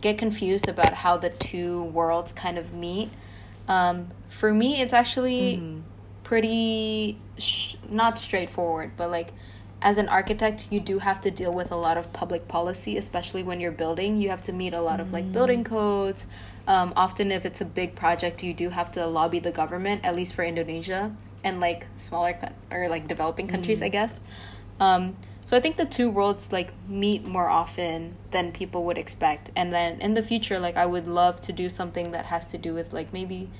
get 0.00 0.18
confused 0.18 0.68
about 0.68 0.92
how 0.92 1.16
the 1.16 1.30
two 1.30 1.84
worlds 1.84 2.32
kind 2.32 2.58
of 2.58 2.74
meet. 2.74 3.10
Um, 3.68 4.08
for 4.28 4.52
me, 4.52 4.80
it's 4.80 4.92
actually 4.92 5.58
Mhm. 5.58 5.82
pretty 6.24 7.18
sh- 7.38 7.76
not 7.88 8.18
straightforward, 8.18 8.92
but 8.96 9.10
like 9.10 9.32
as 9.84 9.98
an 9.98 10.08
architect, 10.08 10.68
you 10.70 10.80
do 10.80 10.98
have 10.98 11.20
to 11.20 11.30
deal 11.30 11.52
with 11.52 11.70
a 11.70 11.76
lot 11.76 11.98
of 11.98 12.10
public 12.14 12.48
policy, 12.48 12.96
especially 12.96 13.42
when 13.42 13.60
you're 13.60 13.70
building. 13.70 14.16
You 14.20 14.30
have 14.30 14.42
to 14.44 14.52
meet 14.52 14.72
a 14.72 14.80
lot 14.80 14.98
of 14.98 15.12
like 15.12 15.30
building 15.30 15.62
codes. 15.62 16.26
Um, 16.66 16.94
often, 16.96 17.30
if 17.30 17.44
it's 17.44 17.60
a 17.60 17.66
big 17.66 17.94
project, 17.94 18.42
you 18.42 18.54
do 18.54 18.70
have 18.70 18.90
to 18.92 19.06
lobby 19.06 19.40
the 19.40 19.52
government, 19.52 20.02
at 20.02 20.16
least 20.16 20.32
for 20.32 20.42
Indonesia 20.42 21.14
and 21.44 21.60
like 21.60 21.86
smaller 21.98 22.32
coun- 22.32 22.54
or 22.72 22.88
like 22.88 23.06
developing 23.06 23.46
countries, 23.46 23.82
I 23.82 23.90
guess. 23.90 24.20
Um, 24.80 25.16
So 25.44 25.58
I 25.58 25.60
think 25.60 25.76
the 25.76 25.84
two 25.84 26.08
worlds 26.08 26.52
like 26.52 26.72
meet 26.88 27.26
more 27.26 27.50
often 27.50 28.16
than 28.30 28.50
people 28.50 28.84
would 28.84 28.96
expect. 28.96 29.50
And 29.54 29.70
then 29.70 30.00
in 30.00 30.14
the 30.14 30.22
future, 30.22 30.58
like 30.58 30.78
I 30.78 30.86
would 30.86 31.06
love 31.06 31.42
to 31.42 31.52
do 31.52 31.68
something 31.68 32.12
that 32.12 32.24
has 32.32 32.46
to 32.46 32.56
do 32.56 32.72
with 32.72 32.94
like 32.94 33.12
maybe 33.12 33.50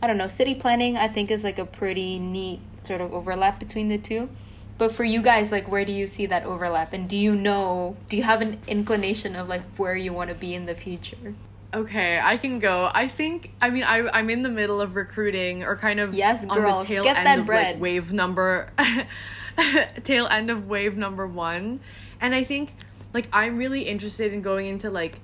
I 0.00 0.06
don't 0.06 0.16
know, 0.16 0.28
city 0.28 0.54
planning 0.54 0.96
I 0.96 1.08
think 1.08 1.30
is 1.30 1.44
like 1.44 1.58
a 1.58 1.66
pretty 1.66 2.18
neat 2.18 2.60
sort 2.84 3.02
of 3.02 3.12
overlap 3.12 3.60
between 3.60 3.88
the 3.88 3.98
two. 3.98 4.30
But 4.78 4.92
for 4.92 5.04
you 5.04 5.22
guys, 5.22 5.50
like 5.50 5.70
where 5.70 5.84
do 5.84 5.92
you 5.92 6.06
see 6.06 6.26
that 6.26 6.44
overlap? 6.44 6.92
And 6.92 7.08
do 7.08 7.16
you 7.16 7.34
know 7.34 7.96
do 8.08 8.16
you 8.16 8.22
have 8.24 8.42
an 8.42 8.58
inclination 8.68 9.34
of 9.36 9.48
like 9.48 9.62
where 9.78 9.96
you 9.96 10.12
want 10.12 10.28
to 10.30 10.34
be 10.36 10.54
in 10.54 10.66
the 10.66 10.74
future? 10.74 11.34
Okay, 11.74 12.20
I 12.22 12.36
can 12.36 12.58
go. 12.58 12.90
I 12.94 13.08
think 13.08 13.52
I 13.60 13.70
mean 13.70 13.84
I 13.84 14.08
I'm 14.10 14.28
in 14.30 14.42
the 14.42 14.48
middle 14.50 14.80
of 14.80 14.94
recruiting 14.94 15.62
or 15.64 15.76
kind 15.76 15.98
of 16.00 16.14
Yes, 16.14 16.44
on 16.48 16.58
girl, 16.58 16.80
the 16.80 16.86
tail 16.86 17.04
get 17.04 17.16
end 17.16 17.26
that 17.26 17.38
of 17.40 17.46
bread. 17.46 17.74
like 17.76 17.82
wave 17.82 18.12
number 18.12 18.70
tail 20.04 20.26
end 20.26 20.50
of 20.50 20.66
wave 20.68 20.96
number 20.96 21.26
1. 21.26 21.80
And 22.20 22.34
I 22.34 22.44
think 22.44 22.74
like 23.12 23.28
I'm 23.32 23.56
really 23.56 23.82
interested 23.82 24.32
in 24.32 24.42
going 24.42 24.66
into 24.66 24.90
like 24.90 25.20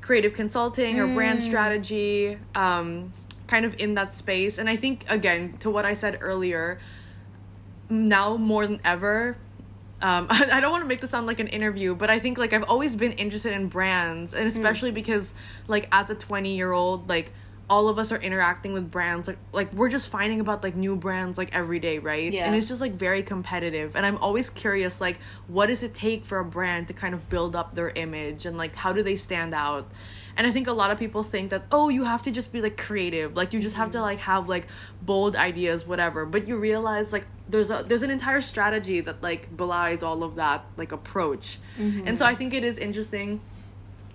creative 0.00 0.34
consulting 0.34 1.00
or 1.00 1.06
brand 1.08 1.40
Mm. 1.40 1.42
strategy 1.42 2.38
um 2.54 3.12
kind 3.48 3.64
of 3.64 3.74
in 3.80 3.94
that 3.94 4.16
space 4.16 4.58
and 4.58 4.68
I 4.68 4.76
think 4.76 5.04
again 5.08 5.56
to 5.58 5.70
what 5.70 5.84
I 5.84 5.94
said 5.94 6.18
earlier 6.20 6.78
now 7.88 8.36
more 8.36 8.66
than 8.66 8.80
ever 8.84 9.36
um, 10.02 10.26
I 10.30 10.60
don't 10.60 10.70
want 10.70 10.82
to 10.82 10.88
make 10.88 11.00
this 11.00 11.10
sound 11.10 11.26
like 11.26 11.40
an 11.40 11.48
interview, 11.48 11.94
but 11.94 12.10
I 12.10 12.18
think 12.18 12.38
like 12.38 12.52
I've 12.52 12.64
always 12.64 12.96
been 12.96 13.12
interested 13.12 13.52
in 13.52 13.68
brands, 13.68 14.34
and 14.34 14.46
especially 14.46 14.90
because 14.90 15.32
like 15.68 15.88
as 15.92 16.10
a 16.10 16.14
twenty 16.14 16.56
year 16.56 16.72
old, 16.72 17.08
like 17.08 17.32
all 17.68 17.88
of 17.88 17.98
us 17.98 18.12
are 18.12 18.18
interacting 18.18 18.72
with 18.72 18.90
brands, 18.90 19.26
like 19.26 19.38
like 19.52 19.72
we're 19.72 19.88
just 19.88 20.08
finding 20.08 20.40
about 20.40 20.62
like 20.62 20.76
new 20.76 20.96
brands 20.96 21.38
like 21.38 21.54
every 21.54 21.78
day, 21.78 21.98
right? 21.98 22.32
Yeah. 22.32 22.46
And 22.46 22.54
it's 22.54 22.68
just 22.68 22.80
like 22.80 22.92
very 22.92 23.22
competitive, 23.22 23.96
and 23.96 24.04
I'm 24.04 24.18
always 24.18 24.50
curious 24.50 25.00
like 25.00 25.18
what 25.48 25.66
does 25.66 25.82
it 25.82 25.94
take 25.94 26.24
for 26.24 26.38
a 26.38 26.44
brand 26.44 26.88
to 26.88 26.94
kind 26.94 27.14
of 27.14 27.28
build 27.30 27.56
up 27.56 27.74
their 27.74 27.90
image, 27.90 28.44
and 28.44 28.58
like 28.58 28.74
how 28.74 28.92
do 28.92 29.02
they 29.02 29.16
stand 29.16 29.54
out? 29.54 29.90
And 30.38 30.46
I 30.46 30.52
think 30.52 30.66
a 30.66 30.72
lot 30.72 30.90
of 30.90 30.98
people 30.98 31.22
think 31.22 31.48
that 31.48 31.64
oh 31.72 31.88
you 31.88 32.04
have 32.04 32.22
to 32.24 32.30
just 32.30 32.52
be 32.52 32.60
like 32.60 32.76
creative, 32.76 33.34
like 33.34 33.54
you 33.54 33.60
just 33.60 33.76
have 33.76 33.92
to 33.92 34.02
like 34.02 34.18
have 34.18 34.46
like 34.46 34.66
bold 35.00 35.34
ideas, 35.36 35.86
whatever. 35.86 36.26
But 36.26 36.46
you 36.46 36.58
realize 36.58 37.14
like 37.14 37.24
there's 37.48 37.70
a 37.70 37.84
there's 37.86 38.02
an 38.02 38.10
entire 38.10 38.40
strategy 38.40 39.00
that 39.00 39.22
like 39.22 39.56
belies 39.56 40.02
all 40.02 40.22
of 40.22 40.34
that 40.36 40.64
like 40.76 40.92
approach. 40.92 41.58
Mm-hmm. 41.78 42.08
And 42.08 42.18
so 42.18 42.24
i 42.24 42.34
think 42.34 42.54
it 42.54 42.64
is 42.64 42.78
interesting 42.78 43.40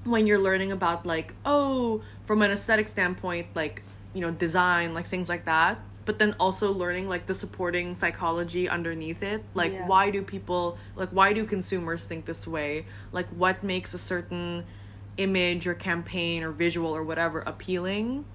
when 0.03 0.25
you're 0.27 0.39
learning 0.39 0.71
about 0.71 1.05
like 1.05 1.33
oh 1.45 2.01
from 2.25 2.41
an 2.41 2.51
aesthetic 2.51 2.87
standpoint 2.87 3.47
like 3.53 3.83
you 4.13 4.21
know 4.21 4.31
design 4.31 4.93
like 4.93 5.05
things 5.05 5.29
like 5.29 5.45
that 5.45 5.77
but 6.05 6.19
then 6.19 6.35
also 6.39 6.71
learning 6.71 7.07
like 7.07 7.25
the 7.25 7.33
supporting 7.33 7.95
psychology 7.95 8.67
underneath 8.67 9.23
it. 9.23 9.43
Like 9.53 9.73
Yeah. 9.73 9.87
why 9.87 10.09
do 10.09 10.21
people 10.21 10.77
like 10.95 11.09
why 11.09 11.33
do 11.33 11.45
consumers 11.45 12.03
think 12.03 12.25
this 12.25 12.47
way? 12.47 12.85
Like 13.11 13.27
what 13.29 13.63
makes 13.63 13.93
a 13.93 13.97
certain 13.97 14.65
image 15.17 15.67
or 15.67 15.73
campaign 15.73 16.43
or 16.43 16.51
visual 16.51 16.95
or 16.95 17.03
whatever 17.03 17.41
appealing? 17.41 18.25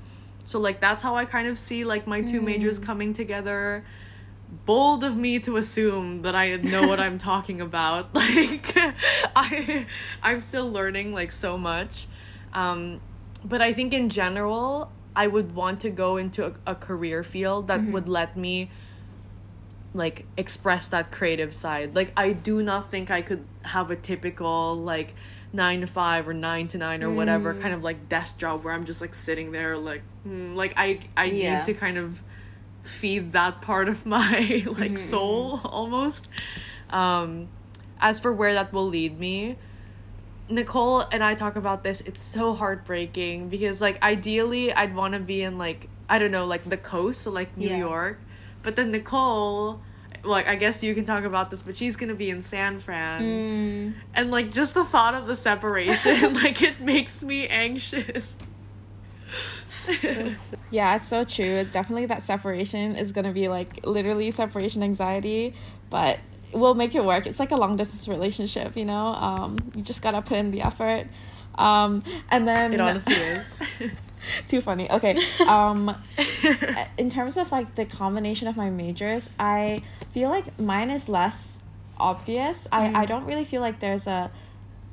So 0.45 0.61
like 0.61 0.81
that's 0.81 1.03
how 1.03 1.17
i 1.17 1.25
kind 1.25 1.49
of 1.49 1.59
see 1.59 1.85
like 1.85 2.07
my 2.07 2.23
two 2.23 2.41
majors 2.41 2.79
mm. 2.79 2.85
coming 2.85 3.13
together 3.13 3.85
bold 4.65 5.03
of 5.05 5.17
me 5.17 5.39
to 5.41 5.57
assume 5.57 6.23
that 6.23 6.35
I 6.35 6.57
know 6.57 6.87
what 6.87 7.01
I'm 7.01 7.19
talking 7.33 7.61
about. 7.61 8.09
Like 8.15 8.73
I 9.35 9.87
I'm 10.23 10.41
still 10.41 10.71
learning 10.71 11.13
like 11.13 11.33
so 11.33 11.59
much. 11.59 12.07
Um 12.53 13.01
but 13.45 13.61
I 13.61 13.73
think 13.73 13.93
in 13.93 14.09
general 14.09 14.91
I 15.15 15.27
would 15.27 15.55
want 15.55 15.81
to 15.81 15.91
go 15.91 16.17
into 16.17 16.47
a, 16.47 16.53
a 16.67 16.75
career 16.75 17.25
field 17.25 17.69
that 17.69 17.87
would 17.89 18.09
let 18.09 18.37
me 18.37 18.71
like 19.95 20.27
express 20.37 20.89
that 20.89 21.11
creative 21.11 21.55
side. 21.55 21.95
Like 21.95 22.13
I 22.17 22.33
do 22.33 22.63
not 22.63 22.91
think 22.91 23.11
I 23.11 23.23
could 23.23 23.45
have 23.63 23.91
a 23.91 23.97
typical 23.97 24.77
like 24.77 25.15
9 25.53 25.81
to 25.81 25.87
5 25.87 26.29
or 26.29 26.35
9 26.35 26.69
to 26.69 26.79
9 26.79 27.03
or 27.03 27.11
whatever 27.11 27.55
kind 27.55 27.73
of 27.73 27.83
like 27.83 28.09
desk 28.09 28.37
job 28.39 28.63
where 28.65 28.75
I'm 28.75 28.85
just 28.85 29.01
like 29.01 29.15
sitting 29.15 29.53
there 29.53 29.77
like 29.79 30.03
mm, 30.27 30.55
like 30.55 30.75
I 30.77 31.01
I 31.17 31.27
Yeah. 31.27 31.57
need 31.59 31.65
to 31.67 31.75
kind 31.75 31.97
of 31.99 32.21
feed 32.87 33.33
that 33.33 33.61
part 33.61 33.89
of 33.89 34.07
my 34.07 34.65
like 34.79 34.99
soul 34.99 35.61
almost. 35.65 36.29
Um 36.91 37.49
as 38.01 38.21
for 38.21 38.33
where 38.33 38.53
that 38.55 38.73
will 38.73 38.89
lead 38.89 39.19
me 39.19 39.57
nicole 40.49 41.01
and 41.01 41.25
i 41.25 41.35
talk 41.35 41.57
about 41.57 41.83
this. 41.83 42.01
It's 42.03 42.23
so 42.23 42.55
heartbreaking 42.55 43.49
because 43.49 43.81
like 43.81 44.01
ideally 44.03 44.73
i'd 44.73 44.95
want 44.95 45.15
to 45.15 45.21
be 45.21 45.43
in 45.43 45.59
like 45.59 45.89
i 46.09 46.19
don't 46.21 46.31
know 46.31 46.47
like 46.47 46.69
the 46.69 46.77
coast 46.77 47.23
so 47.23 47.31
like 47.31 47.57
new 47.57 47.69
Yeah. 47.69 47.79
york. 47.79 48.19
But 48.63 48.77
then 48.77 48.91
nicole 48.93 49.81
like 50.25 50.47
i 50.49 50.55
guess 50.57 50.83
you 50.83 50.95
can 50.95 51.05
talk 51.05 51.25
about 51.25 51.51
this 51.51 51.63
but 51.63 51.77
she's 51.77 51.97
gonna 51.97 52.15
be 52.15 52.31
in 52.31 52.43
san 52.43 52.81
fran. 52.81 53.23
Mm. 53.23 53.95
and 54.15 54.31
like 54.31 54.53
just 54.53 54.75
the 54.75 54.85
thought 54.85 55.15
of 55.15 55.27
the 55.27 55.37
separation 55.37 56.35
like 56.43 56.63
it 56.63 56.81
makes 56.81 57.23
me 57.23 57.47
anxious 57.49 58.37
Yeah, 60.71 60.97
it's 60.97 61.07
so 61.07 61.25
true. 61.25 61.65
Definitely 61.65 62.07
that 62.07 62.23
separation 62.23 62.97
is 62.97 63.13
gonna 63.13 63.33
be 63.33 63.49
like 63.49 63.85
literally 63.87 64.31
separation 64.31 64.83
anxiety, 64.83 65.55
but 65.91 66.19
we'll 66.53 66.75
make 66.75 66.95
it 66.95 67.05
work. 67.05 67.27
It's 67.27 67.39
like 67.41 67.53
a 67.53 67.57
long 67.57 67.77
distance 67.77 68.09
relationship, 68.09 68.77
you 68.77 68.85
know. 68.85 69.07
Um, 69.15 69.59
you 69.75 69.83
just 69.83 70.03
gotta 70.03 70.23
put 70.23 70.39
in 70.39 70.51
the 70.51 70.63
effort. 70.63 71.07
Um, 71.57 72.03
and 72.31 72.47
then 72.47 72.73
it 72.75 72.81
honestly 72.81 73.15
is 73.15 73.47
too 74.49 74.61
funny. 74.61 74.91
Okay. 74.91 75.19
Um, 75.47 75.97
in 76.99 77.09
terms 77.09 77.37
of 77.37 77.53
like 77.53 77.75
the 77.75 77.85
combination 77.85 78.49
of 78.49 78.57
my 78.57 78.71
majors, 78.71 79.31
I 79.39 79.83
feel 80.13 80.29
like 80.29 80.59
mine 80.59 80.91
is 80.91 81.09
less 81.09 81.63
obvious. 81.99 82.69
I 82.73 83.03
I 83.03 83.07
don't 83.07 83.25
really 83.25 83.45
feel 83.45 83.61
like 83.61 83.81
there's 83.81 84.07
a 84.07 84.31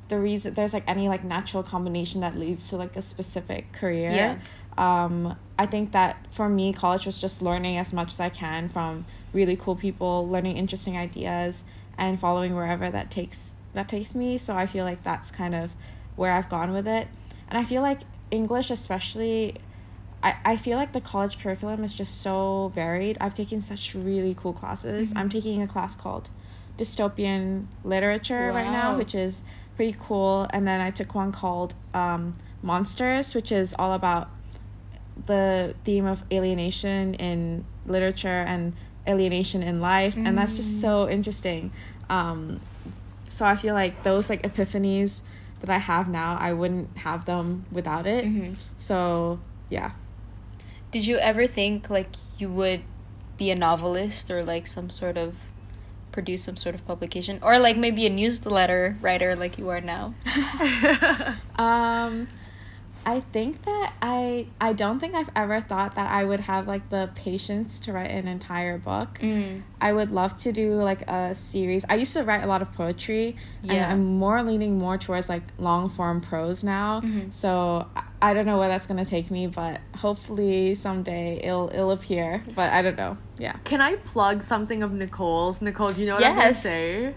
the 0.08 0.18
reason 0.18 0.54
there's 0.54 0.74
like 0.74 0.84
any 0.86 1.08
like 1.08 1.24
natural 1.24 1.62
combination 1.62 2.20
that 2.20 2.38
leads 2.38 2.68
to 2.70 2.76
like 2.76 2.96
a 2.96 3.02
specific 3.02 3.72
career. 3.72 4.10
Yeah. 4.10 4.38
Um, 4.76 5.36
I 5.58 5.66
think 5.66 5.92
that 5.92 6.26
for 6.30 6.48
me, 6.48 6.72
college 6.72 7.06
was 7.06 7.18
just 7.18 7.42
learning 7.42 7.76
as 7.76 7.92
much 7.92 8.12
as 8.12 8.20
I 8.20 8.28
can 8.28 8.68
from 8.68 9.06
really 9.32 9.56
cool 9.56 9.76
people, 9.76 10.28
learning 10.28 10.56
interesting 10.56 10.96
ideas, 10.96 11.64
and 11.96 12.18
following 12.18 12.54
wherever 12.54 12.90
that 12.90 13.10
takes 13.10 13.54
that 13.72 13.88
takes 13.88 14.14
me. 14.14 14.38
So 14.38 14.56
I 14.56 14.66
feel 14.66 14.84
like 14.84 15.02
that's 15.02 15.30
kind 15.30 15.54
of 15.54 15.74
where 16.16 16.32
I've 16.32 16.48
gone 16.48 16.72
with 16.72 16.88
it, 16.88 17.08
and 17.48 17.58
I 17.58 17.64
feel 17.64 17.82
like 17.82 18.00
English, 18.30 18.70
especially. 18.70 19.56
I, 20.22 20.36
I 20.42 20.56
feel 20.56 20.78
like 20.78 20.92
the 20.92 21.02
college 21.02 21.38
curriculum 21.38 21.84
is 21.84 21.92
just 21.92 22.22
so 22.22 22.72
varied. 22.74 23.18
I've 23.20 23.34
taken 23.34 23.60
such 23.60 23.94
really 23.94 24.34
cool 24.34 24.54
classes. 24.54 25.12
I'm 25.14 25.28
taking 25.28 25.60
a 25.60 25.66
class 25.66 25.94
called 25.94 26.30
dystopian 26.78 27.66
literature 27.84 28.50
right 28.50 28.70
now, 28.70 28.96
which 28.96 29.14
is 29.14 29.42
pretty 29.76 29.96
cool. 30.00 30.46
And 30.50 30.66
then 30.66 30.80
I 30.80 30.90
took 30.90 31.14
one 31.14 31.30
called 31.30 31.74
um, 31.92 32.36
Monsters, 32.62 33.34
which 33.34 33.52
is 33.52 33.74
all 33.78 33.92
about 33.92 34.30
the 35.26 35.74
theme 35.84 36.06
of 36.06 36.24
alienation 36.32 37.14
in 37.14 37.64
literature 37.86 38.28
and 38.46 38.72
alienation 39.08 39.62
in 39.62 39.80
life. 39.80 40.16
And 40.16 40.36
that's 40.36 40.54
just 40.54 40.80
so 40.80 41.08
interesting. 41.08 41.70
Um, 42.08 42.60
so 43.28 43.44
I 43.46 43.56
feel 43.56 43.74
like 43.74 44.02
those 44.02 44.28
like 44.30 44.42
epiphanies 44.42 45.22
that 45.60 45.70
I 45.70 45.78
have 45.78 46.08
now, 46.08 46.36
I 46.40 46.52
wouldn't 46.52 46.96
have 46.98 47.24
them 47.24 47.64
without 47.72 48.06
it. 48.06 48.24
Mhm. 48.24 48.56
So 48.76 49.40
yeah. 49.70 49.92
Did 50.90 51.06
you 51.06 51.16
ever 51.18 51.46
think 51.46 51.90
like 51.90 52.10
you 52.38 52.50
would 52.50 52.82
be 53.36 53.50
a 53.50 53.54
novelist 53.54 54.30
or 54.30 54.42
like 54.44 54.66
some 54.66 54.90
sort 54.90 55.16
of 55.16 55.36
produce 56.12 56.44
some 56.44 56.56
sort 56.56 56.74
of 56.76 56.86
publication 56.86 57.40
or 57.42 57.58
like 57.58 57.76
maybe 57.76 58.06
a 58.06 58.10
newsletter 58.10 58.96
writer 59.00 59.34
like 59.34 59.58
you 59.58 59.68
are 59.68 59.80
now? 59.80 60.14
Um, 61.58 62.28
I 63.06 63.20
think 63.20 63.62
that 63.64 63.92
I 64.02 64.46
I 64.60 64.72
don't 64.72 64.98
think 64.98 65.14
I've 65.14 65.30
ever 65.36 65.60
thought 65.60 65.94
that 65.96 66.10
I 66.10 66.24
would 66.24 66.40
have 66.40 66.66
like 66.66 66.88
the 66.88 67.10
patience 67.14 67.78
to 67.80 67.92
write 67.92 68.10
an 68.10 68.26
entire 68.28 68.78
book. 68.78 69.18
Mm. 69.20 69.62
I 69.80 69.92
would 69.92 70.10
love 70.10 70.36
to 70.38 70.52
do 70.52 70.72
like 70.74 71.02
a 71.02 71.34
series. 71.34 71.84
I 71.88 71.96
used 71.96 72.12
to 72.14 72.22
write 72.22 72.42
a 72.42 72.46
lot 72.46 72.62
of 72.62 72.72
poetry, 72.72 73.36
and 73.62 73.72
Yeah. 73.72 73.92
I'm 73.92 74.04
more 74.18 74.42
leaning 74.42 74.78
more 74.78 74.96
towards 74.98 75.28
like 75.28 75.42
long 75.58 75.88
form 75.90 76.20
prose 76.20 76.64
now. 76.64 77.00
Mhm. 77.02 77.32
So 77.32 77.86
I- 77.96 78.02
I 78.22 78.32
don't 78.32 78.46
know 78.46 78.56
where 78.58 78.68
that's 78.68 78.86
gonna 78.86 79.04
take 79.04 79.30
me, 79.30 79.46
but 79.48 79.80
hopefully 79.96 80.74
someday 80.74 81.40
it'll 81.44 81.68
it'll 81.70 81.90
appear. 81.90 82.42
But 82.54 82.72
I 82.72 82.80
don't 82.80 82.96
know. 82.96 83.18
Yeah. 83.38 83.56
Can 83.64 83.80
I 83.82 83.96
plug 83.96 84.42
something 84.42 84.82
of 84.82 84.92
Nicole's? 84.92 85.60
Nicole, 85.60 85.92
do 85.92 86.00
you 86.00 86.06
know 86.06 86.14
what 86.14 86.24
I'm 86.24 86.30
gonna 86.36 86.46
Yes. 86.46 86.62
say? 86.62 87.14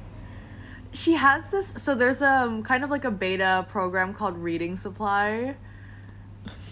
She 0.91 1.13
has 1.13 1.49
this. 1.49 1.73
So 1.77 1.95
there's 1.95 2.21
um 2.21 2.63
kind 2.63 2.83
of 2.83 2.89
like 2.89 3.05
a 3.05 3.11
beta 3.11 3.65
program 3.69 4.13
called 4.13 4.37
Reading 4.37 4.75
Supply, 4.77 5.55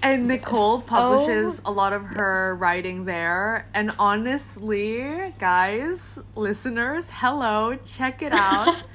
and 0.06 0.28
Nicole 0.28 0.82
publishes 0.82 1.62
oh, 1.65 1.72
a 1.72 1.74
lot 1.74 1.91
of 1.91 2.04
her 2.04 2.56
writing 2.56 3.06
there. 3.06 3.68
And 3.74 3.91
honestly, 3.98 5.34
guys, 5.39 6.20
listeners, 6.36 7.10
hello, 7.12 7.78
check 7.86 8.22
it 8.22 8.34
out. 8.34 8.76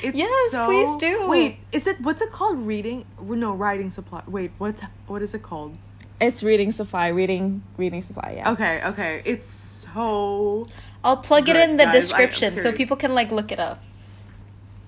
It's 0.00 0.16
Yes, 0.16 0.52
so- 0.52 0.66
please 0.66 0.96
do. 0.96 1.26
Wait, 1.26 1.58
is 1.72 1.88
it 1.88 2.00
what's 2.00 2.22
it 2.22 2.30
called? 2.30 2.56
Reading? 2.64 3.04
No, 3.20 3.52
writing 3.52 3.90
supply. 3.90 4.22
Wait, 4.28 4.52
what's 4.58 4.80
what 5.08 5.22
is 5.22 5.34
it 5.34 5.42
called? 5.42 5.76
It's 6.20 6.44
reading 6.44 6.70
supply. 6.70 7.08
Reading 7.08 7.64
reading 7.76 8.00
supply. 8.00 8.34
Yeah. 8.36 8.52
Okay, 8.52 8.80
okay, 8.84 9.22
it's 9.24 9.44
so 9.44 10.68
I'll 11.02 11.16
plug 11.16 11.48
it 11.48 11.56
in 11.56 11.78
the 11.78 11.86
guys, 11.86 11.94
description 11.94 12.58
so 12.58 12.70
people 12.70 12.96
can 12.96 13.12
like 13.12 13.32
look 13.32 13.50
it 13.50 13.58
up. 13.58 13.82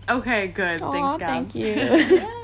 Okay, 0.08 0.46
good. 0.46 0.80
Aw, 0.80 0.92
Thanks, 0.92 1.20
guys. 1.20 1.28
thank 1.28 1.54
you. 1.56 2.30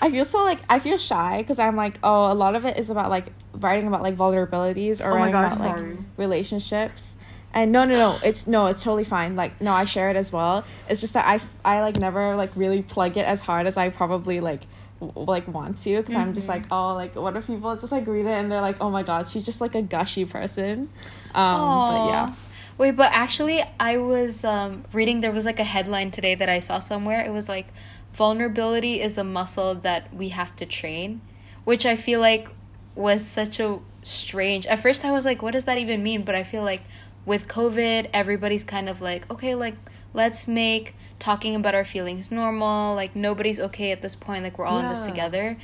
I 0.00 0.10
feel 0.10 0.24
so 0.24 0.44
like 0.44 0.60
I 0.68 0.78
feel 0.78 0.98
shy 0.98 1.38
because 1.38 1.58
I'm 1.58 1.76
like, 1.76 1.98
oh, 2.02 2.32
a 2.32 2.34
lot 2.34 2.54
of 2.54 2.64
it 2.64 2.78
is 2.78 2.90
about 2.90 3.10
like 3.10 3.26
writing 3.54 3.86
about 3.86 4.02
like 4.02 4.16
vulnerabilities 4.16 5.04
or 5.04 5.10
Oh 5.12 5.16
writing 5.16 5.32
gosh, 5.32 5.56
about 5.56 5.78
like 5.78 5.96
relationships. 6.16 7.16
And 7.54 7.72
no, 7.72 7.84
no, 7.84 7.94
no, 7.94 8.18
it's 8.22 8.46
no, 8.46 8.66
it's 8.66 8.82
totally 8.82 9.04
fine. 9.04 9.34
Like, 9.34 9.60
no, 9.62 9.72
I 9.72 9.84
share 9.84 10.10
it 10.10 10.16
as 10.16 10.30
well. 10.30 10.64
It's 10.88 11.00
just 11.00 11.14
that 11.14 11.26
I, 11.26 11.40
I 11.64 11.80
like 11.80 11.96
never 11.96 12.36
like 12.36 12.54
really 12.54 12.82
plug 12.82 13.16
it 13.16 13.24
as 13.24 13.40
hard 13.40 13.66
as 13.66 13.78
I 13.78 13.88
probably 13.88 14.40
like, 14.40 14.60
w- 15.00 15.26
like 15.26 15.48
want 15.48 15.78
to 15.78 15.96
because 15.96 16.14
I'm 16.14 16.34
just 16.34 16.48
like, 16.48 16.64
oh, 16.70 16.92
like 16.92 17.16
what 17.16 17.34
if 17.34 17.46
people 17.46 17.74
just 17.76 17.92
like 17.92 18.06
read 18.06 18.26
it 18.26 18.32
and 18.32 18.52
they're 18.52 18.60
like, 18.60 18.76
oh 18.82 18.90
my 18.90 19.02
god, 19.02 19.26
she's 19.28 19.46
just 19.46 19.62
like 19.62 19.74
a 19.74 19.80
gushy 19.80 20.26
person. 20.26 20.90
Um, 21.34 21.60
but 21.88 22.06
yeah, 22.08 22.34
Wait, 22.78 22.90
but 22.90 23.10
actually, 23.12 23.62
I 23.80 23.96
was 23.96 24.44
um, 24.44 24.84
reading. 24.92 25.22
There 25.22 25.32
was 25.32 25.46
like 25.46 25.58
a 25.58 25.64
headline 25.64 26.10
today 26.10 26.34
that 26.34 26.50
I 26.50 26.58
saw 26.58 26.78
somewhere. 26.78 27.24
It 27.24 27.30
was 27.30 27.48
like, 27.48 27.68
vulnerability 28.16 29.00
is 29.00 29.18
a 29.18 29.24
muscle 29.24 29.74
that 29.74 30.12
we 30.14 30.30
have 30.30 30.56
to 30.56 30.64
train, 30.66 31.20
which 31.64 31.84
I 31.84 31.96
feel 31.96 32.18
like 32.18 32.48
was 32.94 33.24
such 33.26 33.60
a 33.60 33.78
strange. 34.02 34.66
At 34.66 34.78
first, 34.78 35.04
I 35.04 35.12
was 35.12 35.26
like, 35.26 35.42
what 35.42 35.52
does 35.52 35.64
that 35.64 35.76
even 35.76 36.02
mean? 36.02 36.22
But 36.22 36.34
I 36.34 36.42
feel 36.42 36.62
like 36.62 36.82
with 37.26 37.46
COVID, 37.46 38.08
everybody's 38.14 38.64
kind 38.64 38.88
of 38.88 39.02
like, 39.02 39.30
okay, 39.30 39.54
like 39.54 39.74
let's 40.14 40.48
make 40.48 40.94
talking 41.18 41.54
about 41.54 41.74
our 41.74 41.84
feelings 41.84 42.30
normal. 42.30 42.94
Like 42.94 43.14
nobody's 43.14 43.60
okay 43.60 43.92
at 43.92 44.00
this 44.00 44.16
point. 44.16 44.44
Like 44.44 44.58
we're 44.58 44.64
all 44.64 44.80
in 44.80 44.88
this 44.88 45.04
together, 45.04 45.58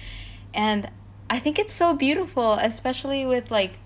and 0.53 0.91
I 1.31 1.39
think 1.39 1.59
it's 1.59 1.73
so 1.73 1.95
beautiful, 1.95 2.55
especially 2.55 3.25
with 3.25 3.51
like 3.51 3.79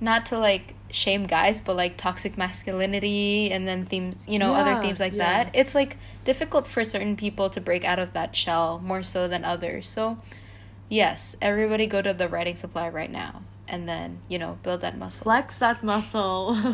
not 0.00 0.24
to 0.26 0.38
like 0.38 0.74
shame 0.90 1.24
guys 1.26 1.60
but 1.60 1.76
like 1.76 1.96
toxic 1.96 2.38
masculinity 2.38 3.50
and 3.50 3.68
then 3.68 3.84
themes 3.84 4.26
you 4.28 4.38
know 4.38 4.54
other 4.54 4.76
themes 4.76 5.00
like 5.00 5.12
yeah. 5.12 5.44
that 5.44 5.54
it's 5.54 5.74
like 5.74 5.96
difficult 6.24 6.66
for 6.66 6.84
certain 6.84 7.16
people 7.16 7.50
to 7.50 7.60
break 7.60 7.84
out 7.84 7.98
of 7.98 8.12
that 8.12 8.34
shell 8.34 8.80
more 8.80 9.02
so 9.02 9.28
than 9.28 9.44
others 9.44 9.86
so 9.86 10.18
yes 10.88 11.36
everybody 11.42 11.86
go 11.86 12.00
to 12.00 12.14
the 12.14 12.28
writing 12.28 12.56
supply 12.56 12.88
right 12.88 13.10
now 13.10 13.42
and 13.66 13.88
then 13.88 14.20
you 14.28 14.38
know 14.38 14.58
build 14.62 14.80
that 14.80 14.96
muscle 14.96 15.24
Flex 15.24 15.58
that 15.58 15.84
muscle. 15.84 16.54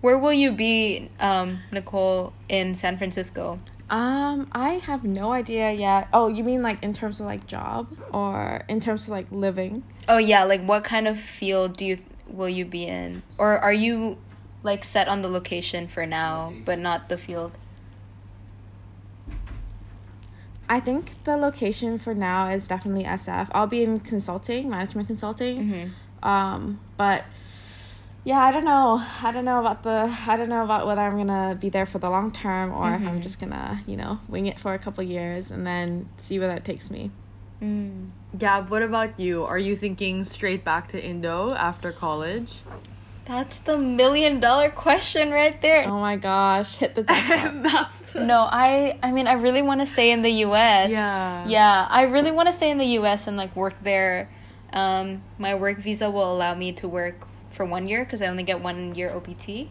where 0.00 0.18
will 0.18 0.32
you 0.32 0.50
be 0.50 1.10
um 1.20 1.60
nicole 1.72 2.32
in 2.48 2.74
san 2.74 2.96
francisco 2.96 3.60
Um, 3.90 4.48
I 4.52 4.74
have 4.74 5.04
no 5.04 5.32
idea 5.32 5.72
yet. 5.72 6.08
Oh, 6.12 6.28
you 6.28 6.44
mean 6.44 6.62
like 6.62 6.82
in 6.82 6.92
terms 6.92 7.18
of 7.20 7.26
like 7.26 7.46
job 7.46 7.88
or 8.12 8.62
in 8.68 8.80
terms 8.80 9.04
of 9.04 9.10
like 9.10 9.26
living? 9.30 9.82
oh 10.10 10.18
yeah 10.18 10.44
like 10.44 10.62
what 10.62 10.82
kind 10.84 11.06
of 11.06 11.18
field 11.18 11.76
do 11.76 11.86
you 11.86 11.96
th- 11.96 12.06
will 12.26 12.48
you 12.48 12.64
be 12.64 12.84
in 12.84 13.22
or 13.38 13.56
are 13.58 13.72
you 13.72 14.18
like 14.62 14.84
set 14.84 15.08
on 15.08 15.22
the 15.22 15.28
location 15.28 15.86
for 15.86 16.04
now 16.04 16.52
but 16.64 16.78
not 16.78 17.08
the 17.08 17.16
field 17.16 17.52
I 20.68 20.78
think 20.78 21.24
the 21.24 21.36
location 21.36 21.98
for 21.98 22.14
now 22.14 22.48
is 22.48 22.68
definitely 22.68 23.02
SF. 23.02 23.48
I'll 23.50 23.66
be 23.66 23.82
in 23.82 23.98
consulting, 23.98 24.70
management 24.70 25.08
consulting. 25.08 25.64
mm-hmm. 25.64 26.28
Um, 26.28 26.78
but 26.96 27.24
yeah, 28.24 28.38
I 28.40 28.50
don't 28.52 28.64
know. 28.64 29.02
I 29.22 29.32
don't 29.32 29.44
know 29.44 29.60
about 29.60 29.82
the. 29.82 30.14
I 30.26 30.36
don't 30.36 30.48
know 30.48 30.62
about 30.64 30.86
whether 30.86 31.00
I'm 31.00 31.16
gonna 31.16 31.56
be 31.60 31.68
there 31.70 31.86
for 31.86 31.98
the 31.98 32.10
long 32.10 32.30
term 32.32 32.72
or 32.72 32.94
if 32.94 33.02
I'm 33.06 33.22
just 33.22 33.40
gonna, 33.40 33.82
you 33.86 33.96
know, 33.96 34.20
wing 34.28 34.46
it 34.46 34.58
for 34.60 34.74
a 34.74 34.78
couple 34.78 35.02
years 35.04 35.50
and 35.50 35.66
then 35.66 36.08
see 36.18 36.38
where 36.38 36.48
that 36.48 36.64
takes 36.64 36.90
me. 36.90 37.10
mm. 37.62 38.10
Gab, 38.38 38.70
what 38.70 38.82
about 38.82 39.18
you? 39.18 39.44
Are 39.44 39.58
you 39.58 39.74
thinking 39.74 40.24
straight 40.24 40.64
back 40.64 40.86
to 40.88 41.04
Indo 41.04 41.52
after 41.54 41.90
college? 41.90 42.60
That's 43.24 43.58
the 43.58 43.76
million 43.78 44.38
dollar 44.40 44.70
question 44.70 45.30
right 45.32 45.60
there. 45.60 45.84
Oh 45.86 45.98
my 46.00 46.16
gosh, 46.16 46.76
hit 46.76 46.94
the 46.94 47.02
jackpot. 47.02 47.92
The- 48.12 48.24
No, 48.24 48.40
I 48.50 48.98
I 49.02 49.12
mean 49.12 49.26
I 49.28 49.34
really 49.34 49.62
want 49.62 49.80
to 49.80 49.86
stay 49.86 50.10
in 50.10 50.22
the 50.22 50.30
US. 50.46 50.90
Yeah. 50.90 51.46
Yeah, 51.48 51.86
I 51.88 52.02
really 52.02 52.32
want 52.32 52.48
to 52.48 52.52
stay 52.52 52.70
in 52.70 52.78
the 52.78 52.90
US 52.98 53.26
and 53.28 53.36
like 53.36 53.54
work 53.56 53.74
there. 53.82 54.28
Um 54.72 55.22
my 55.38 55.54
work 55.54 55.78
visa 55.78 56.10
will 56.10 56.30
allow 56.32 56.54
me 56.54 56.72
to 56.74 56.88
work 56.88 57.26
for 57.50 57.64
1 57.64 57.88
year 57.88 58.04
cuz 58.04 58.22
I 58.22 58.26
only 58.26 58.42
get 58.42 58.60
1 58.60 58.94
year 58.94 59.10
OPT. 59.14 59.68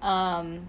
Um 0.00 0.68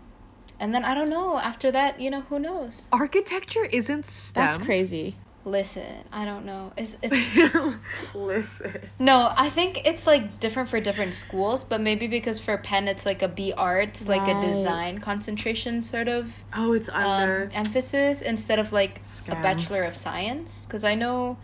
and 0.60 0.74
then 0.74 0.86
I 0.86 0.94
don't 0.94 1.10
know, 1.10 1.40
after 1.40 1.72
that, 1.72 2.00
you 2.00 2.10
know, 2.10 2.22
who 2.30 2.40
knows. 2.40 2.88
Architecture 2.92 3.66
isn't 3.66 4.06
STEM. 4.06 4.46
That's 4.46 4.58
crazy. 4.60 5.16
Listen, 5.46 6.06
I 6.14 6.24
don't 6.24 6.46
know. 6.46 6.72
It's 6.78 6.96
it's 7.04 7.76
Listen. 8.16 8.90
No, 8.98 9.34
I 9.36 9.50
think 9.50 9.82
it's 9.86 10.08
like 10.08 10.40
different 10.40 10.70
for 10.70 10.80
different 10.80 11.14
schools, 11.14 11.66
but 11.66 11.82
maybe 11.82 12.08
because 12.08 12.40
for 12.40 12.58
Penn 12.58 12.88
it's 12.88 13.06
like 13.06 13.22
a 13.22 13.28
B 13.28 13.52
arts, 13.58 14.08
like 14.08 14.26
a 14.28 14.40
design 14.40 15.00
concentration 15.00 15.82
sort 15.82 16.08
of 16.08 16.46
Oh, 16.56 16.72
it's 16.72 16.88
under. 16.90 17.44
um, 17.46 17.50
emphasis 17.54 18.22
instead 18.22 18.58
of 18.58 18.72
like 18.72 19.02
a 19.28 19.36
bachelor 19.36 19.84
of 19.84 19.98
science. 19.98 20.66
Because 20.66 20.86
I 20.86 20.96
know, 20.96 21.38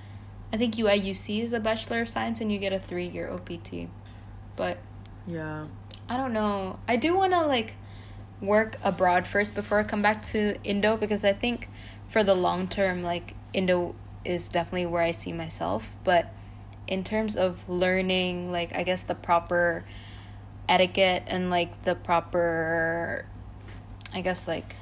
I 0.53 0.57
think 0.57 0.75
UIUC 0.75 1.43
is 1.43 1.51
a 1.51 1.59
bachelor 1.59 1.99
of 1.99 2.07
science, 2.07 2.39
and 2.39 2.51
you 2.53 2.57
get 2.59 2.71
a 2.71 2.79
three 2.79 3.07
year 3.07 3.29
OPT. 3.29 3.89
But 4.55 4.77
yeah. 5.29 5.67
I 6.09 6.17
don't 6.17 6.33
know. 6.33 6.79
I 6.87 6.95
do 6.95 7.15
want 7.15 7.33
to 7.33 7.45
like 7.45 7.75
work 8.41 8.77
abroad 8.83 9.27
first 9.27 9.53
before 9.53 9.79
I 9.79 9.83
come 9.83 10.01
back 10.01 10.23
to 10.23 10.55
Indo 10.63 10.97
because 10.97 11.23
I 11.23 11.33
think 11.33 11.69
for 12.07 12.23
the 12.23 12.33
long 12.33 12.67
term, 12.67 13.03
like 13.03 13.35
Indo 13.53 13.95
is 14.25 14.49
definitely 14.49 14.87
where 14.87 15.03
I 15.03 15.11
see 15.11 15.31
myself. 15.31 15.91
But 16.03 16.33
in 16.87 17.03
terms 17.03 17.35
of 17.35 17.67
learning, 17.69 18.51
like 18.51 18.75
I 18.75 18.83
guess 18.83 19.03
the 19.03 19.13
proper 19.15 19.85
etiquette 20.67 21.23
and 21.27 21.49
like 21.49 21.83
the 21.83 21.95
proper, 21.95 23.25
I 24.13 24.21
guess 24.21 24.47
like 24.47 24.75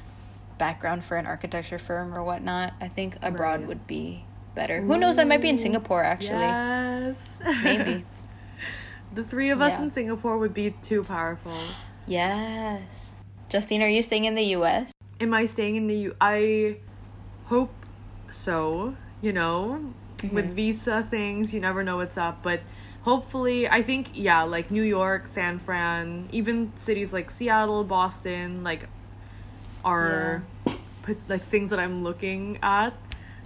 background 0.58 1.04
for 1.04 1.18
an 1.18 1.26
architecture 1.26 1.78
firm 1.80 2.14
or 2.14 2.24
whatnot, 2.24 2.74
I 2.80 2.88
think 2.88 3.18
abroad 3.22 3.60
Right. 3.60 3.68
would 3.68 3.88
be 3.88 4.24
better. 4.56 4.82
Who 4.82 4.98
knows? 4.98 5.18
I 5.18 5.24
might 5.26 5.42
be 5.42 5.50
in 5.50 5.58
Singapore 5.58 6.04
actually. 6.04 6.40
Yes. 6.40 7.38
Maybe. 7.64 8.06
The 9.18 9.24
three 9.24 9.50
of 9.50 9.62
us 9.64 9.74
Yeah. 9.74 9.82
in 9.82 9.90
Singapore 9.90 10.38
would 10.38 10.54
be 10.54 10.70
too 10.84 11.02
powerful. 11.04 11.58
Yes. 12.06 13.14
Justine, 13.50 13.82
are 13.82 13.90
you 13.90 14.04
staying 14.04 14.26
in 14.26 14.36
the 14.36 14.44
U.S.? 14.58 14.92
Am 15.20 15.34
I 15.34 15.48
staying 15.48 15.76
in 15.76 15.88
the 15.88 15.96
U? 15.96 16.16
I 16.22 16.78
hope 17.46 17.74
so. 18.30 18.96
You 19.20 19.34
know, 19.34 19.94
with 20.22 20.46
mm-hmm. 20.46 20.54
visa 20.54 21.08
things, 21.10 21.52
you 21.52 21.60
never 21.60 21.84
know 21.84 21.98
what's 21.98 22.16
up. 22.16 22.44
But 22.44 22.62
hopefully, 23.02 23.68
I 23.68 23.82
think 23.82 24.12
yeah, 24.14 24.44
like 24.44 24.70
New 24.70 24.84
York, 24.84 25.26
San 25.26 25.58
Fran, 25.58 26.30
even 26.32 26.72
cities 26.76 27.12
like 27.12 27.32
Seattle, 27.32 27.84
Boston, 27.84 28.64
like 28.64 28.88
are 29.84 30.44
put 31.02 31.18
like 31.28 31.42
things 31.42 31.72
that 31.72 31.80
I'm 31.80 32.04
looking 32.04 32.60
at. 32.62 32.94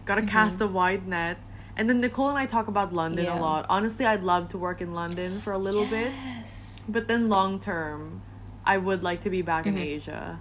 Gotta 0.04 0.22
mm-hmm. 0.22 0.32
cast 0.32 0.60
a 0.60 0.68
wide 0.68 1.08
net. 1.08 1.38
And 1.78 1.90
then 1.90 2.02
Nicole 2.02 2.30
and 2.30 2.38
I 2.38 2.46
talk 2.46 2.68
about 2.68 2.94
London 2.94 3.26
Yeah. 3.26 3.38
a 3.38 3.40
lot. 3.40 3.66
Honestly, 3.70 4.06
I'd 4.06 4.24
love 4.24 4.50
to 4.50 4.58
work 4.58 4.82
in 4.82 4.94
London 4.94 5.40
for 5.40 5.54
a 5.54 5.58
little 5.58 5.86
bit. 5.86 6.14
But 6.88 7.08
then 7.08 7.30
long 7.30 7.60
term, 7.60 8.22
I 8.66 8.78
would 8.78 9.04
like 9.04 9.22
to 9.22 9.30
be 9.30 9.42
back 9.42 9.66
in 9.66 9.78
Asia. 9.78 10.40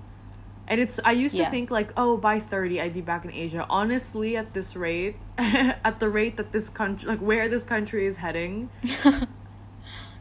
And 0.66 0.80
it's 0.80 1.00
I 1.04 1.12
used 1.12 1.34
Yeah. 1.34 1.44
to 1.44 1.50
think 1.50 1.70
like, 1.70 1.92
oh, 1.96 2.16
by 2.16 2.38
30 2.40 2.80
I'd 2.80 2.94
be 2.94 3.00
back 3.00 3.24
in 3.24 3.32
Asia. 3.32 3.66
Honestly, 3.68 4.36
at 4.36 4.54
this 4.54 4.76
rate, 4.76 5.16
at 5.38 5.98
the 6.00 6.08
rate 6.08 6.36
that 6.36 6.52
this 6.52 6.68
country 6.68 7.08
like 7.08 7.20
where 7.20 7.48
this 7.48 7.62
country 7.64 8.06
is 8.06 8.18
heading, 8.18 8.68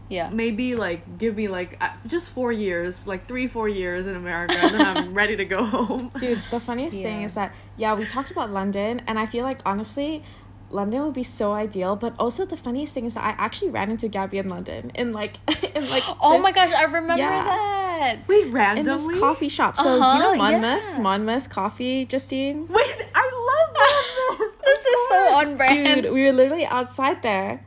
Yeah. 0.09 0.29
maybe 0.33 0.73
like 0.73 1.19
give 1.19 1.35
me 1.37 1.47
like 1.47 1.77
uh, 1.79 1.89
just 2.07 2.31
4 2.31 2.51
years, 2.51 3.05
like 3.05 3.27
3 3.27 3.47
4 3.47 3.69
years 3.69 4.07
in 4.07 4.15
America 4.15 4.55
and 4.57 4.73
then 4.73 4.81
I'm 4.85 5.13
ready 5.21 5.35
to 5.37 5.45
go 5.45 5.63
home. 5.63 6.09
Dude, 6.17 6.41
the 6.49 6.59
funniest 6.59 6.97
thing 6.97 7.21
is 7.21 7.35
that 7.35 7.53
yeah, 7.77 7.93
we 7.93 8.05
talked 8.05 8.31
about 8.31 8.49
London, 8.51 9.01
and 9.05 9.19
I 9.19 9.27
feel 9.27 9.43
like 9.43 9.59
honestly, 9.67 10.23
London 10.71 11.03
would 11.05 11.13
be 11.13 11.23
so 11.23 11.53
ideal. 11.53 11.95
But 11.95 12.13
also 12.19 12.45
the 12.45 12.57
funniest 12.57 12.93
thing 12.93 13.05
is 13.05 13.13
that 13.15 13.23
I 13.23 13.29
actually 13.43 13.71
ran 13.71 13.89
into 13.91 14.07
Gabby 14.07 14.37
in 14.37 14.49
London 14.49 14.91
in 14.95 15.13
like 15.13 15.37
in 15.75 15.89
like 15.89 16.03
Oh 16.21 16.33
this- 16.33 16.43
my 16.43 16.51
gosh, 16.51 16.71
I 16.73 16.83
remember 16.83 17.17
Yeah. 17.17 17.43
that. 17.43 18.19
Wait, 18.27 18.47
in 18.47 18.51
randomly? 18.51 19.13
this 19.13 19.19
coffee 19.19 19.49
shop. 19.49 19.75
So 19.75 19.83
do 19.83 19.89
you 19.93 19.99
know 19.99 20.31
Uh-huh, 20.31 20.35
Monmouth? 20.37 20.83
yeah. 20.93 20.99
Monmouth 21.01 21.49
Coffee, 21.49 22.05
Justine. 22.05 22.67
Wait, 22.67 23.05
I 23.13 23.23
love 23.49 23.73
that. 23.75 24.51
This 24.65 24.85
is 24.85 25.09
so 25.09 25.15
on 25.35 25.57
brand. 25.57 26.03
Dude, 26.03 26.13
we 26.13 26.25
were 26.25 26.31
literally 26.31 26.65
outside 26.65 27.21
there. 27.23 27.61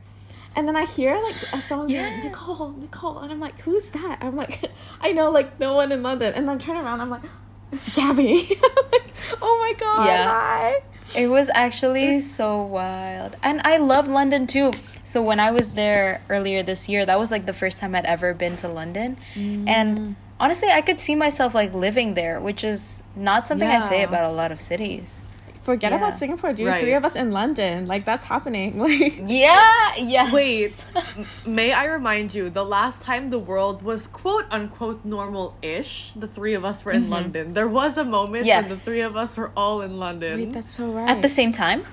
And 0.55 0.67
then 0.67 0.75
I 0.75 0.85
hear 0.85 1.19
like 1.21 1.35
someone's 1.63 1.91
Yeah. 1.91 2.03
like 2.09 2.23
Nicole, 2.25 2.71
Nicole, 2.77 3.19
and 3.19 3.31
I'm 3.31 3.39
like, 3.39 3.59
who's 3.61 3.89
that? 3.91 4.19
I'm 4.21 4.35
like, 4.35 4.61
I 5.01 5.11
know 5.11 5.29
like 5.31 5.59
no 5.59 5.73
one 5.73 5.91
in 5.91 6.01
London, 6.03 6.33
and 6.35 6.47
then 6.47 6.55
I 6.55 6.59
turn 6.59 6.77
around, 6.77 7.01
I'm 7.01 7.09
like, 7.09 7.23
it's 7.71 7.89
Gabby. 7.89 8.47
I'm 8.63 8.91
like, 8.91 9.13
oh 9.41 9.57
my 9.59 9.73
god, 9.79 10.05
Yeah. 10.05 10.23
hi. 10.31 10.83
It 11.15 11.27
was 11.27 11.49
actually 11.53 12.21
so 12.21 12.61
wild. 12.61 13.35
And 13.43 13.61
I 13.63 13.77
love 13.77 14.07
London 14.07 14.47
too. 14.47 14.71
So 15.03 15.21
when 15.21 15.39
I 15.39 15.51
was 15.51 15.73
there 15.75 16.21
earlier 16.29 16.63
this 16.63 16.89
year, 16.89 17.05
that 17.05 17.19
was 17.19 17.31
like 17.31 17.45
the 17.45 17.53
first 17.53 17.79
time 17.79 17.95
I'd 17.95 18.05
ever 18.05 18.33
been 18.33 18.55
to 18.57 18.67
London. 18.67 19.17
Mm. 19.35 19.67
And 19.67 20.15
honestly, 20.39 20.69
I 20.69 20.81
could 20.81 20.99
see 20.99 21.15
myself 21.15 21.53
like 21.53 21.73
living 21.73 22.13
there, 22.13 22.39
which 22.39 22.63
is 22.63 23.03
not 23.15 23.47
something 23.47 23.69
I 23.69 23.79
say 23.79 24.03
about 24.03 24.29
a 24.29 24.33
lot 24.33 24.51
of 24.51 24.59
cities. 24.61 25.21
Forget 25.63 25.91
Yeah. 25.91 25.97
about 25.97 26.13
Singapore, 26.17 26.53
dude. 26.53 26.67
Right. 26.67 26.81
Three 26.81 26.93
of 26.93 27.03
us 27.05 27.15
in 27.15 27.31
London. 27.31 27.87
Like 27.87 28.05
that's 28.05 28.25
happening. 28.25 28.77
Like 28.83 29.23
Yeah, 29.27 29.95
yes. 29.97 30.31
Wait, 30.33 30.83
may 31.47 31.71
I 31.73 31.85
remind 31.85 32.33
you, 32.33 32.49
the 32.49 32.65
last 32.65 33.01
time 33.01 33.29
the 33.29 33.39
world 33.39 33.81
was 33.81 34.07
quote 34.07 34.45
unquote 34.51 35.03
normal 35.05 35.55
ish, 35.61 36.11
the 36.15 36.27
three 36.27 36.53
of 36.53 36.63
us 36.63 36.83
were 36.85 36.91
in 36.91 37.09
London. 37.09 37.53
There 37.53 37.67
was 37.67 37.97
a 37.97 38.03
moment 38.03 38.45
when 38.45 38.69
the 38.69 38.75
three 38.75 39.01
of 39.01 39.15
us 39.15 39.37
were 39.37 39.51
all 39.57 39.81
in 39.81 39.97
London. 39.97 40.37
Wait, 40.39 40.53
that's 40.53 40.69
so 40.71 40.91
right. 40.91 41.09
At 41.09 41.21
the 41.21 41.29
same 41.29 41.51
time? 41.51 41.83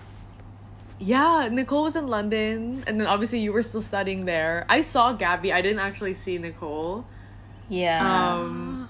yeah, 1.00 1.48
Nicole 1.50 1.84
was 1.84 1.96
in 1.96 2.08
London, 2.08 2.84
and 2.86 3.00
then 3.00 3.06
obviously 3.06 3.38
you 3.40 3.54
were 3.54 3.62
still 3.62 3.80
studying 3.80 4.26
there. 4.26 4.66
I 4.68 4.82
saw 4.82 5.14
Gabby, 5.14 5.50
I 5.50 5.62
didn't 5.62 5.78
actually 5.78 6.12
see 6.12 6.36
Nicole. 6.36 7.06
Yeah. 7.70 8.04
Um, 8.34 8.89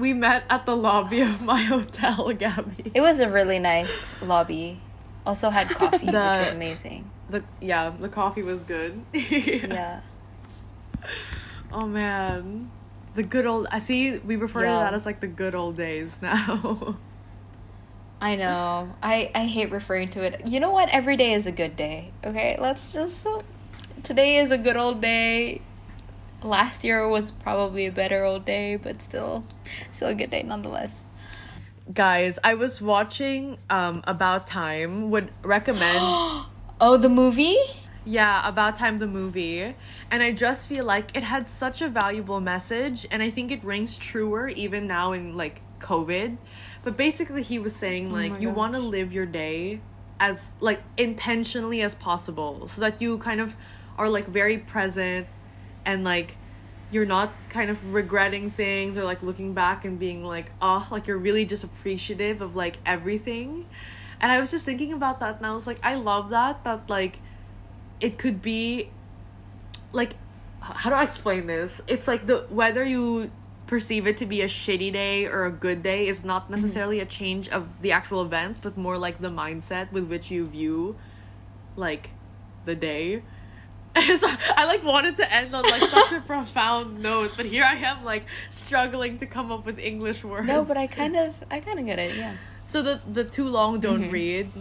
we 0.00 0.12
met 0.14 0.44
at 0.50 0.66
the 0.66 0.76
lobby 0.76 1.20
of 1.20 1.42
my 1.42 1.62
hotel, 1.74 2.32
Gabby. 2.32 2.90
it 2.94 3.00
was 3.00 3.20
a 3.20 3.28
really 3.30 3.58
nice 3.58 4.20
lobby. 4.22 4.80
Also 5.26 5.50
had 5.50 5.68
coffee, 5.78 6.06
which 6.06 6.14
was 6.14 6.52
amazing. 6.52 7.10
The, 7.28 7.44
yeah, 7.60 7.90
the 7.90 8.08
coffee 8.08 8.42
was 8.42 8.62
good. 8.64 9.02
Yeah. 9.12 10.00
Oh 11.72 11.86
man. 11.86 12.70
The 13.14 13.22
good 13.22 13.46
old 13.46 13.66
I 13.70 13.78
see 13.78 14.18
we 14.18 14.36
refer 14.36 14.62
to 14.62 14.66
that 14.66 14.94
as 14.94 15.06
like 15.06 15.20
the 15.20 15.28
good 15.28 15.54
old 15.54 15.76
days 15.76 16.18
now. 16.20 16.96
I 18.20 18.36
know. 18.36 18.94
I 19.02 19.30
I 19.34 19.46
hate 19.46 19.70
referring 19.70 20.10
to 20.10 20.22
it. 20.22 20.48
You 20.48 20.58
know 20.60 20.70
what? 20.72 20.88
Every 20.90 21.16
day 21.16 21.32
is 21.32 21.46
a 21.46 21.52
good 21.52 21.76
day. 21.76 22.10
Okay, 22.24 22.56
let's 22.60 22.92
just. 22.92 23.22
so 23.22 23.40
Today 24.02 24.38
is 24.38 24.50
a 24.50 24.58
good 24.58 24.76
old 24.76 25.00
day. 25.00 25.60
Last 26.42 26.84
year 26.84 27.06
was 27.08 27.30
probably 27.30 27.86
a 27.86 27.92
better 27.92 28.24
old 28.24 28.46
day, 28.46 28.76
but 28.76 29.02
still, 29.02 29.44
still 29.92 30.08
a 30.08 30.14
good 30.14 30.30
day 30.30 30.42
nonetheless. 30.42 31.04
Guys, 31.92 32.38
I 32.44 32.54
was 32.54 32.80
watching 32.80 33.58
um 33.68 34.02
About 34.06 34.46
Time 34.46 35.10
would 35.10 35.30
recommend 35.42 35.98
Oh, 36.82 36.96
the 36.96 37.08
movie? 37.10 37.56
yeah, 38.06 38.48
About 38.48 38.76
Time 38.76 38.96
the 38.98 39.06
movie 39.06 39.74
and 40.10 40.22
I 40.22 40.32
just 40.32 40.66
feel 40.68 40.84
like 40.84 41.14
it 41.14 41.22
had 41.24 41.48
such 41.50 41.82
a 41.82 41.88
valuable 41.88 42.40
message 42.40 43.06
and 43.10 43.22
I 43.22 43.28
think 43.30 43.50
it 43.52 43.62
rings 43.62 43.98
truer 43.98 44.48
even 44.48 44.86
now 44.86 45.12
in 45.12 45.36
like 45.36 45.60
COVID. 45.80 46.38
But 46.82 46.96
basically 46.96 47.42
he 47.42 47.58
was 47.58 47.76
saying 47.76 48.10
like 48.10 48.32
my 48.32 48.38
you 48.38 48.48
want 48.50 48.72
to 48.74 48.78
live 48.80 49.12
your 49.12 49.26
day 49.26 49.80
as 50.18 50.52
like 50.60 50.80
intentionally 50.96 51.82
as 51.82 51.94
possible 51.96 52.68
so 52.68 52.80
that 52.80 53.02
you 53.02 53.18
kind 53.18 53.40
of 53.40 53.54
are 53.98 54.08
like 54.08 54.26
very 54.26 54.56
present 54.56 55.26
and 55.84 56.04
like 56.04 56.36
you're 56.90 57.06
not 57.06 57.32
kind 57.48 57.70
of 57.70 57.94
regretting 57.94 58.50
things 58.50 58.96
or 58.96 59.04
like 59.04 59.22
looking 59.22 59.54
back 59.54 59.84
and 59.84 59.98
being 59.98 60.24
like 60.24 60.50
oh 60.60 60.86
like 60.90 61.06
you're 61.06 61.18
really 61.18 61.44
just 61.44 61.64
appreciative 61.64 62.40
of 62.40 62.56
like 62.56 62.78
everything. 62.84 63.66
And 64.22 64.30
i 64.30 64.38
was 64.38 64.50
just 64.50 64.66
thinking 64.66 64.92
about 64.92 65.20
that 65.20 65.38
and 65.38 65.46
i 65.46 65.54
was 65.54 65.66
like 65.66 65.78
i 65.82 65.94
love 65.94 66.28
that 66.30 66.62
that 66.64 66.90
like 66.90 67.18
it 68.00 68.18
could 68.18 68.42
be 68.42 68.90
like 69.92 70.12
how 70.60 70.90
do 70.90 70.96
i 70.96 71.02
explain 71.02 71.46
this? 71.46 71.80
It's 71.86 72.06
like 72.06 72.26
the 72.26 72.46
whether 72.48 72.84
you 72.84 73.30
perceive 73.66 74.06
it 74.06 74.16
to 74.18 74.26
be 74.26 74.42
a 74.42 74.48
shitty 74.48 74.92
day 74.92 75.26
or 75.26 75.44
a 75.44 75.50
good 75.50 75.82
day 75.82 76.08
is 76.08 76.24
not 76.24 76.44
mm-hmm. 76.44 76.54
necessarily 76.56 77.00
a 77.00 77.06
change 77.06 77.48
of 77.50 77.68
the 77.82 77.92
actual 77.92 78.22
events 78.22 78.58
but 78.60 78.76
more 78.76 78.98
like 78.98 79.20
the 79.20 79.28
mindset 79.28 79.92
with 79.92 80.08
which 80.08 80.28
you 80.30 80.46
view 80.46 80.96
like 81.76 82.10
the 82.64 82.74
day 82.74 83.22
so 83.96 84.28
I 84.56 84.66
like 84.66 84.84
wanted 84.84 85.16
to 85.16 85.32
end 85.32 85.54
on 85.54 85.64
like 85.64 85.82
such 85.82 86.12
a 86.12 86.20
profound 86.26 87.00
note, 87.00 87.32
but 87.36 87.46
here 87.46 87.64
I 87.64 87.74
am 87.74 88.04
like 88.04 88.24
struggling 88.48 89.18
to 89.18 89.26
come 89.26 89.50
up 89.50 89.66
with 89.66 89.78
English 89.78 90.22
words. 90.22 90.46
No, 90.46 90.64
but 90.64 90.76
I 90.76 90.86
kind 90.86 91.16
of, 91.16 91.34
I 91.50 91.60
kind 91.60 91.78
of 91.78 91.86
get 91.86 91.98
it. 91.98 92.16
Yeah. 92.16 92.36
so 92.62 92.82
the 92.82 93.00
the 93.12 93.24
too 93.24 93.48
long 93.48 93.80
don't 93.80 94.02
mm-hmm. 94.02 94.12
read 94.12 94.52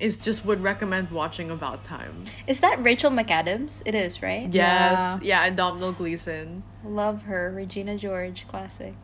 is 0.00 0.18
just 0.18 0.44
would 0.44 0.60
recommend 0.60 1.10
watching 1.10 1.50
About 1.52 1.84
Time. 1.84 2.24
Is 2.48 2.60
that 2.60 2.82
Rachel 2.84 3.12
McAdams? 3.12 3.82
It 3.86 3.94
is, 3.94 4.22
right? 4.22 4.52
Yes, 4.52 5.20
yeah, 5.22 5.44
and 5.44 5.56
Domhnall 5.56 5.92
Gleeson. 5.92 6.64
Love 6.84 7.22
her, 7.22 7.52
Regina 7.52 7.96
George, 7.96 8.48
classic. 8.48 8.94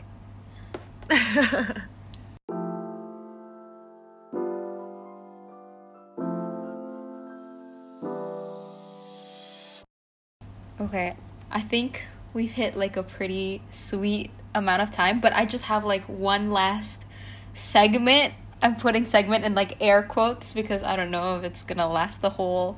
Okay, 10.90 11.14
I 11.52 11.60
think 11.60 12.04
we've 12.34 12.50
hit 12.50 12.74
like 12.74 12.96
a 12.96 13.04
pretty 13.04 13.62
sweet 13.70 14.32
amount 14.56 14.82
of 14.82 14.90
time, 14.90 15.20
but 15.20 15.32
I 15.32 15.46
just 15.46 15.66
have 15.66 15.84
like 15.84 16.02
one 16.08 16.50
last 16.50 17.06
segment. 17.54 18.34
I'm 18.60 18.74
putting 18.74 19.04
segment 19.04 19.44
in 19.44 19.54
like 19.54 19.80
air 19.80 20.02
quotes 20.02 20.52
because 20.52 20.82
I 20.82 20.96
don't 20.96 21.12
know 21.12 21.38
if 21.38 21.44
it's 21.44 21.62
gonna 21.62 21.88
last 21.88 22.22
the 22.22 22.30
whole 22.30 22.76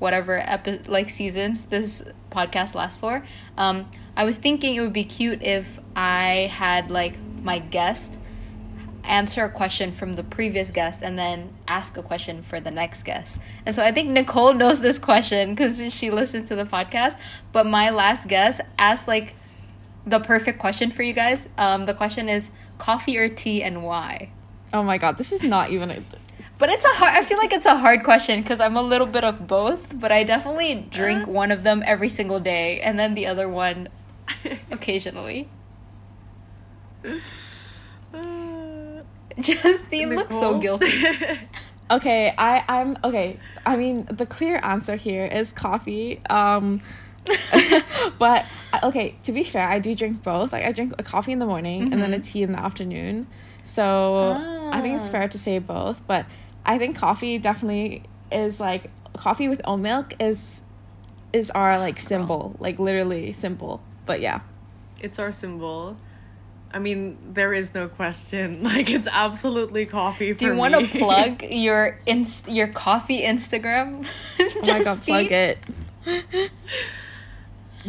whatever 0.00 0.38
epi- 0.38 0.80
like 0.88 1.08
seasons 1.08 1.66
this 1.66 2.02
podcast 2.28 2.74
lasts 2.74 2.96
for. 2.96 3.24
Um, 3.56 3.88
I 4.16 4.24
was 4.24 4.36
thinking 4.36 4.74
it 4.74 4.80
would 4.80 4.92
be 4.92 5.04
cute 5.04 5.40
if 5.40 5.78
I 5.94 6.50
had 6.52 6.90
like 6.90 7.20
my 7.40 7.60
guest 7.60 8.18
answer 9.04 9.44
a 9.44 9.50
question 9.50 9.92
from 9.92 10.14
the 10.14 10.24
previous 10.24 10.70
guest 10.70 11.02
and 11.02 11.18
then 11.18 11.54
ask 11.68 11.96
a 11.96 12.02
question 12.02 12.42
for 12.42 12.60
the 12.60 12.70
next 12.70 13.04
guest. 13.04 13.40
And 13.66 13.74
so 13.74 13.82
I 13.82 13.92
think 13.92 14.08
Nicole 14.08 14.54
knows 14.54 14.80
this 14.80 14.98
question 14.98 15.50
because 15.50 15.92
she 15.92 16.10
listened 16.10 16.46
to 16.48 16.56
the 16.56 16.64
podcast. 16.64 17.18
But 17.52 17.66
my 17.66 17.90
last 17.90 18.28
guest 18.28 18.60
asked 18.78 19.06
like 19.06 19.34
the 20.06 20.20
perfect 20.20 20.58
question 20.58 20.90
for 20.90 21.02
you 21.02 21.12
guys. 21.12 21.48
Um, 21.58 21.86
the 21.86 21.94
question 21.94 22.28
is 22.28 22.50
coffee 22.78 23.18
or 23.18 23.28
tea 23.28 23.62
and 23.62 23.82
why? 23.82 24.30
oh 24.74 24.82
my 24.82 24.98
god, 24.98 25.16
this 25.16 25.32
is 25.32 25.42
not 25.42 25.70
even 25.70 25.90
a 25.90 26.02
But 26.58 26.68
it's 26.68 26.84
a 26.84 26.88
hard. 26.88 27.14
I 27.14 27.22
feel 27.22 27.38
like 27.38 27.52
it's 27.52 27.64
a 27.64 27.78
hard 27.78 28.02
question 28.02 28.42
because 28.42 28.60
I'm 28.60 28.76
a 28.76 28.82
little 28.82 29.06
bit 29.06 29.24
of 29.24 29.46
both. 29.46 29.98
But 29.98 30.12
I 30.12 30.24
definitely 30.24 30.86
drink 30.90 31.26
one 31.26 31.50
of 31.50 31.62
them 31.62 31.82
every 31.86 32.08
single 32.08 32.40
day, 32.40 32.80
and 32.80 32.98
then 32.98 33.14
the 33.14 33.26
other 33.26 33.48
one 33.48 33.88
occasionally. 34.70 35.48
Justine 39.40 40.14
looks 40.14 40.38
so 40.38 40.58
guilty. 40.58 40.92
Okay, 41.90 42.34
I 42.38 42.64
I'm 42.66 42.96
okay. 43.04 43.38
I 43.66 43.76
mean, 43.76 44.08
the 44.10 44.24
clear 44.24 44.58
answer 44.62 44.96
here 44.96 45.26
is 45.26 45.52
coffee. 45.52 46.18
Um 46.30 46.80
but 48.18 48.46
okay, 48.82 49.16
to 49.24 49.32
be 49.32 49.44
fair, 49.44 49.68
I 49.68 49.78
do 49.80 49.94
drink 49.94 50.22
both. 50.22 50.50
Like 50.52 50.64
I 50.64 50.72
drink 50.72 50.94
a 50.98 51.02
coffee 51.02 51.32
in 51.32 51.40
the 51.40 51.46
morning 51.46 51.92
and 51.92 52.00
then 52.02 52.14
a 52.14 52.20
tea 52.20 52.42
in 52.42 52.52
the 52.52 52.58
afternoon. 52.58 53.26
So 53.64 54.70
I 54.72 54.80
think 54.80 54.96
it's 54.96 55.08
Ah. 55.08 55.12
fair 55.12 55.28
to 55.28 55.38
say 55.38 55.58
both, 55.58 56.00
but 56.06 56.24
I 56.64 56.78
think 56.78 56.96
coffee 56.96 57.36
definitely 57.38 58.02
is 58.32 58.60
like 58.60 58.90
coffee 59.14 59.48
with 59.48 59.60
oat 59.66 59.76
milk 59.76 60.14
is 60.18 60.62
is 61.34 61.50
our 61.50 61.78
like 61.78 62.00
symbol, 62.00 62.56
like 62.60 62.78
literally 62.78 63.32
symbol. 63.32 63.82
But 64.06 64.20
yeah. 64.22 64.40
it's 65.00 65.18
our 65.18 65.32
symbol. 65.32 65.98
I 66.74 66.78
mean, 66.80 67.16
there 67.32 67.52
is 67.54 67.72
no 67.72 67.88
question. 67.88 68.62
Like 68.70 68.90
it's 68.90 69.06
absolutely 69.10 69.86
coffee 69.86 70.32
for 70.32 70.38
Do 70.40 70.46
you 70.46 70.54
want 70.56 70.74
to 70.74 70.86
plug 70.98 71.42
your 71.44 72.00
inst- 72.06 72.48
your 72.50 72.68
coffee 72.68 73.22
Instagram? 73.22 74.04
Oh 74.40 74.60
my 74.66 74.82
god, 74.82 75.02
plug 75.04 75.30
it. 75.32 75.58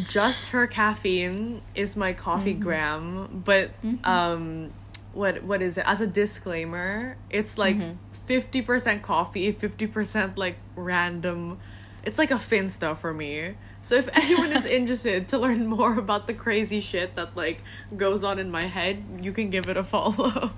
just 0.10 0.46
her 0.48 0.68
caffeine 0.68 1.62
is 1.74 1.96
my 1.96 2.14
coffee 2.14 2.54
Mm-hmm. 2.54 2.64
gram 2.64 3.42
but 3.46 3.72
um 4.04 4.72
what 5.14 5.42
what 5.44 5.62
is 5.62 5.78
it 5.78 5.86
as 5.88 6.02
a 6.02 6.08
disclaimer 6.08 7.16
it's 7.30 7.58
like 7.58 7.78
Mm-hmm. 7.78 7.96
50% 8.28 9.02
coffee 9.04 9.54
50% 9.54 10.36
like 10.38 10.58
random 10.76 11.60
it's 12.04 12.18
like 12.18 12.32
a 12.32 12.36
finsta 12.36 12.98
for 12.98 13.14
me 13.14 13.54
so 13.86 13.94
if 13.96 14.10
anyone 14.18 14.52
is 14.52 14.66
interested 14.66 15.28
to 15.30 15.38
learn 15.38 15.68
more 15.78 15.94
about 16.00 16.26
the 16.26 16.34
crazy 16.34 16.82
shit 16.82 17.16
that 17.16 17.30
like 17.38 17.62
goes 17.96 18.24
on 18.24 18.40
in 18.40 18.50
my 18.50 18.66
head 18.66 18.98
you 19.22 19.32
can 19.32 19.50
give 19.54 19.70
it 19.70 19.78
a 19.78 19.84
follow 19.84 20.52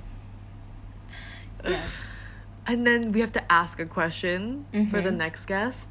Yes. 1.67 2.27
and 2.67 2.85
then 2.87 3.11
we 3.11 3.19
have 3.19 3.33
to 3.33 3.43
ask 3.51 3.79
a 3.79 3.85
question 3.85 4.65
for 4.89 5.01
the 5.01 5.09
Mhm. 5.11 5.17
next 5.17 5.45
guest 5.45 5.87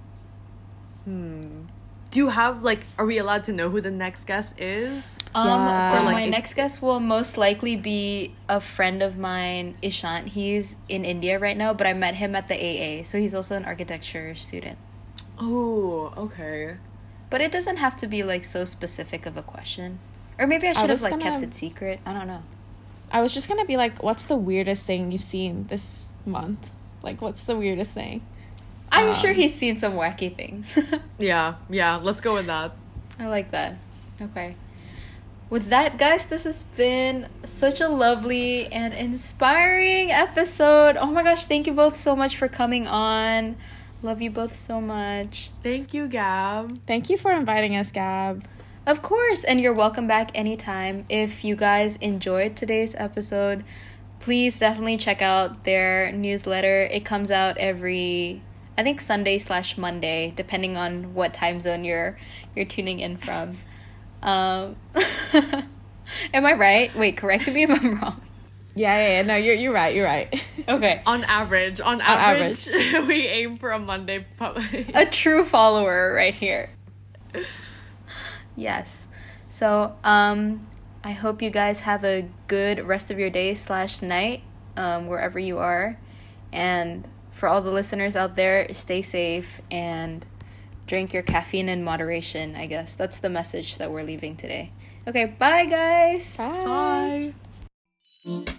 hmm 1.05 1.69
do 2.11 2.21
you 2.23 2.29
have 2.31 2.63
like 2.65 2.87
are 2.99 3.05
we 3.05 3.19
allowed 3.19 3.45
to 3.45 3.53
know 3.53 3.69
who 3.69 3.81
the 3.83 3.91
next 3.91 4.25
guest 4.27 4.55
is 4.59 5.19
Um, 5.35 5.67
Yeah. 5.67 5.91
so 5.91 5.97
like, 6.03 6.15
my 6.15 6.23
it- 6.25 6.31
next 6.31 6.55
guest 6.55 6.81
will 6.81 7.01
most 7.01 7.37
likely 7.37 7.77
be 7.77 8.33
a 8.49 8.61
friend 8.61 9.03
of 9.03 9.19
mine, 9.19 9.77
Ishant. 9.83 10.29
He's 10.33 10.77
in 10.89 11.05
India 11.05 11.37
right 11.39 11.59
now, 11.59 11.75
but 11.75 11.87
I 11.87 11.93
met 11.93 12.15
him 12.17 12.33
at 12.35 12.49
the 12.49 12.57
AA, 12.57 13.03
so 13.05 13.19
he's 13.21 13.35
also 13.35 13.53
an 13.61 13.67
architecture 13.67 14.33
student. 14.35 14.79
Oh, 15.39 16.15
okay. 16.17 16.77
But 17.31 17.41
it 17.41 17.51
doesn't 17.53 17.77
have 17.79 17.97
to 17.97 18.07
be 18.07 18.23
like 18.23 18.45
so 18.45 18.65
specific 18.65 19.27
of 19.27 19.37
a 19.37 19.43
question. 19.43 19.99
Or 20.39 20.47
maybe 20.47 20.69
I 20.69 20.73
should 20.73 20.91
have 20.91 21.03
like 21.03 21.13
kept 21.13 21.25
gonna- 21.25 21.43
it 21.43 21.55
secret. 21.55 22.01
I 22.07 22.13
don't 22.13 22.27
know. 22.29 22.43
I 23.11 23.21
was 23.23 23.33
just 23.33 23.49
gonna 23.49 23.65
be 23.65 23.77
like, 23.77 24.03
what's 24.03 24.25
the 24.25 24.37
weirdest 24.37 24.85
thing 24.87 25.13
you've 25.13 25.23
seen 25.23 25.67
this 25.69 26.09
month? 26.25 26.71
Like, 27.03 27.23
what's 27.23 27.45
the 27.45 27.57
weirdest 27.57 27.93
thing? 27.93 28.23
I'm 28.93 29.09
Um, 29.09 29.15
sure 29.15 29.33
he's 29.33 29.55
seen 29.55 29.77
some 29.77 29.95
wacky 29.95 30.35
things. 30.35 30.79
Yeah, 31.19 31.55
yeah, 31.71 31.97
let's 31.97 32.21
go 32.21 32.35
with 32.35 32.47
that. 32.47 32.73
I 33.19 33.27
like 33.29 33.51
that. 33.53 33.75
Okay. 34.21 34.57
with 35.49 35.69
that, 35.69 35.97
guys, 35.99 36.25
this 36.27 36.43
has 36.45 36.65
been 36.77 37.29
such 37.45 37.81
a 37.81 37.89
lovely 37.89 38.67
and 38.73 38.93
inspiring 38.93 40.11
episode. 40.11 40.97
Oh 40.97 41.07
my 41.07 41.23
gosh, 41.23 41.45
thank 41.47 41.67
you 41.69 41.73
both 41.73 41.97
so 41.97 42.17
much 42.17 42.37
for 42.37 42.49
coming 42.49 42.87
on. 42.89 43.57
Love 44.07 44.23
you 44.23 44.31
both 44.31 44.55
so 44.55 44.81
much. 44.81 45.51
Thank 45.65 45.93
you, 45.93 46.07
Gab. 46.07 46.79
Thank 46.87 47.11
you 47.11 47.19
for 47.19 47.33
inviting 47.33 47.75
us, 47.75 47.91
Gab. 47.91 48.47
Of 48.87 49.03
course, 49.03 49.43
and 49.43 49.61
you're 49.61 49.75
welcome 49.75 50.07
back 50.07 50.31
anytime. 50.33 51.05
If 51.09 51.45
you 51.45 51.57
guys 51.57 51.97
enjoyed 51.97 52.55
today's 52.55 52.95
episode, 52.95 53.65
please 54.21 54.61
definitely 54.61 54.97
check 54.97 55.23
out 55.23 55.65
their 55.65 56.13
newsletter. 56.13 56.83
It 56.83 57.05
comes 57.05 57.33
out 57.33 57.59
every 57.59 58.43
I 58.79 58.85
think 58.85 59.01
Sunday 59.01 59.39
slash 59.39 59.77
Monday, 59.77 60.33
depending 60.37 60.77
on 60.77 61.13
what 61.13 61.35
time 61.35 61.59
zone 61.59 61.83
you're 61.83 62.17
you're 62.55 62.65
tuning 62.65 63.01
in 63.01 63.17
from. 63.17 63.59
Um, 64.23 64.77
am 66.33 66.47
I 66.47 66.53
right? 66.53 66.95
Wait, 66.95 67.17
correct 67.17 67.51
me 67.51 67.65
if 67.65 67.71
I'm 67.71 68.01
wrong. 68.01 68.21
Yeah, 68.77 68.97
yeah, 68.99 69.09
yeah. 69.09 69.23
No, 69.23 69.37
you're 69.37 69.55
you're 69.55 69.73
right. 69.73 69.95
You're 69.95 70.05
right. 70.05 70.43
Okay. 70.69 71.01
On 71.07 71.23
average, 71.23 71.81
on, 71.81 72.01
average, 72.01 72.67
we 73.07 73.29
aim 73.29 73.57
for 73.57 73.71
a 73.71 73.79
Monday. 73.79 74.27
Pub- 74.37 74.59
a 74.95 75.07
true 75.07 75.45
follower 75.45 76.13
right 76.13 76.35
here. 76.35 76.71
Yes. 78.57 79.07
So, 79.49 79.95
um, 80.03 80.67
I 81.05 81.13
hope 81.13 81.41
you 81.41 81.51
guys 81.51 81.83
have 81.83 82.05
a 82.05 82.29
good 82.49 82.85
rest 82.85 83.13
of 83.13 83.19
your 83.21 83.31
day 83.31 83.55
slash 83.55 84.03
night, 84.03 84.43
um, 84.77 85.07
wherever 85.07 85.39
you 85.39 85.59
are. 85.59 86.01
And 86.53 87.07
for 87.31 87.49
all 87.49 87.61
the 87.61 87.71
listeners 87.71 88.17
out 88.17 88.35
there, 88.35 88.67
stay 88.75 89.03
safe 89.03 89.61
and 89.71 90.27
drink 90.89 91.13
your 91.13 91.23
caffeine 91.23 91.69
in 91.69 91.85
moderation, 91.85 92.57
I 92.57 92.67
guess. 92.67 92.95
That's 92.95 93.21
the 93.21 93.31
message 93.31 93.79
that 93.79 93.93
we're 93.93 94.03
leaving 94.03 94.37
today. 94.37 94.73
Okay, 95.07 95.27
bye 95.27 95.67
guys. 95.67 96.37
Bye. 96.37 97.35
Bye. 98.27 98.55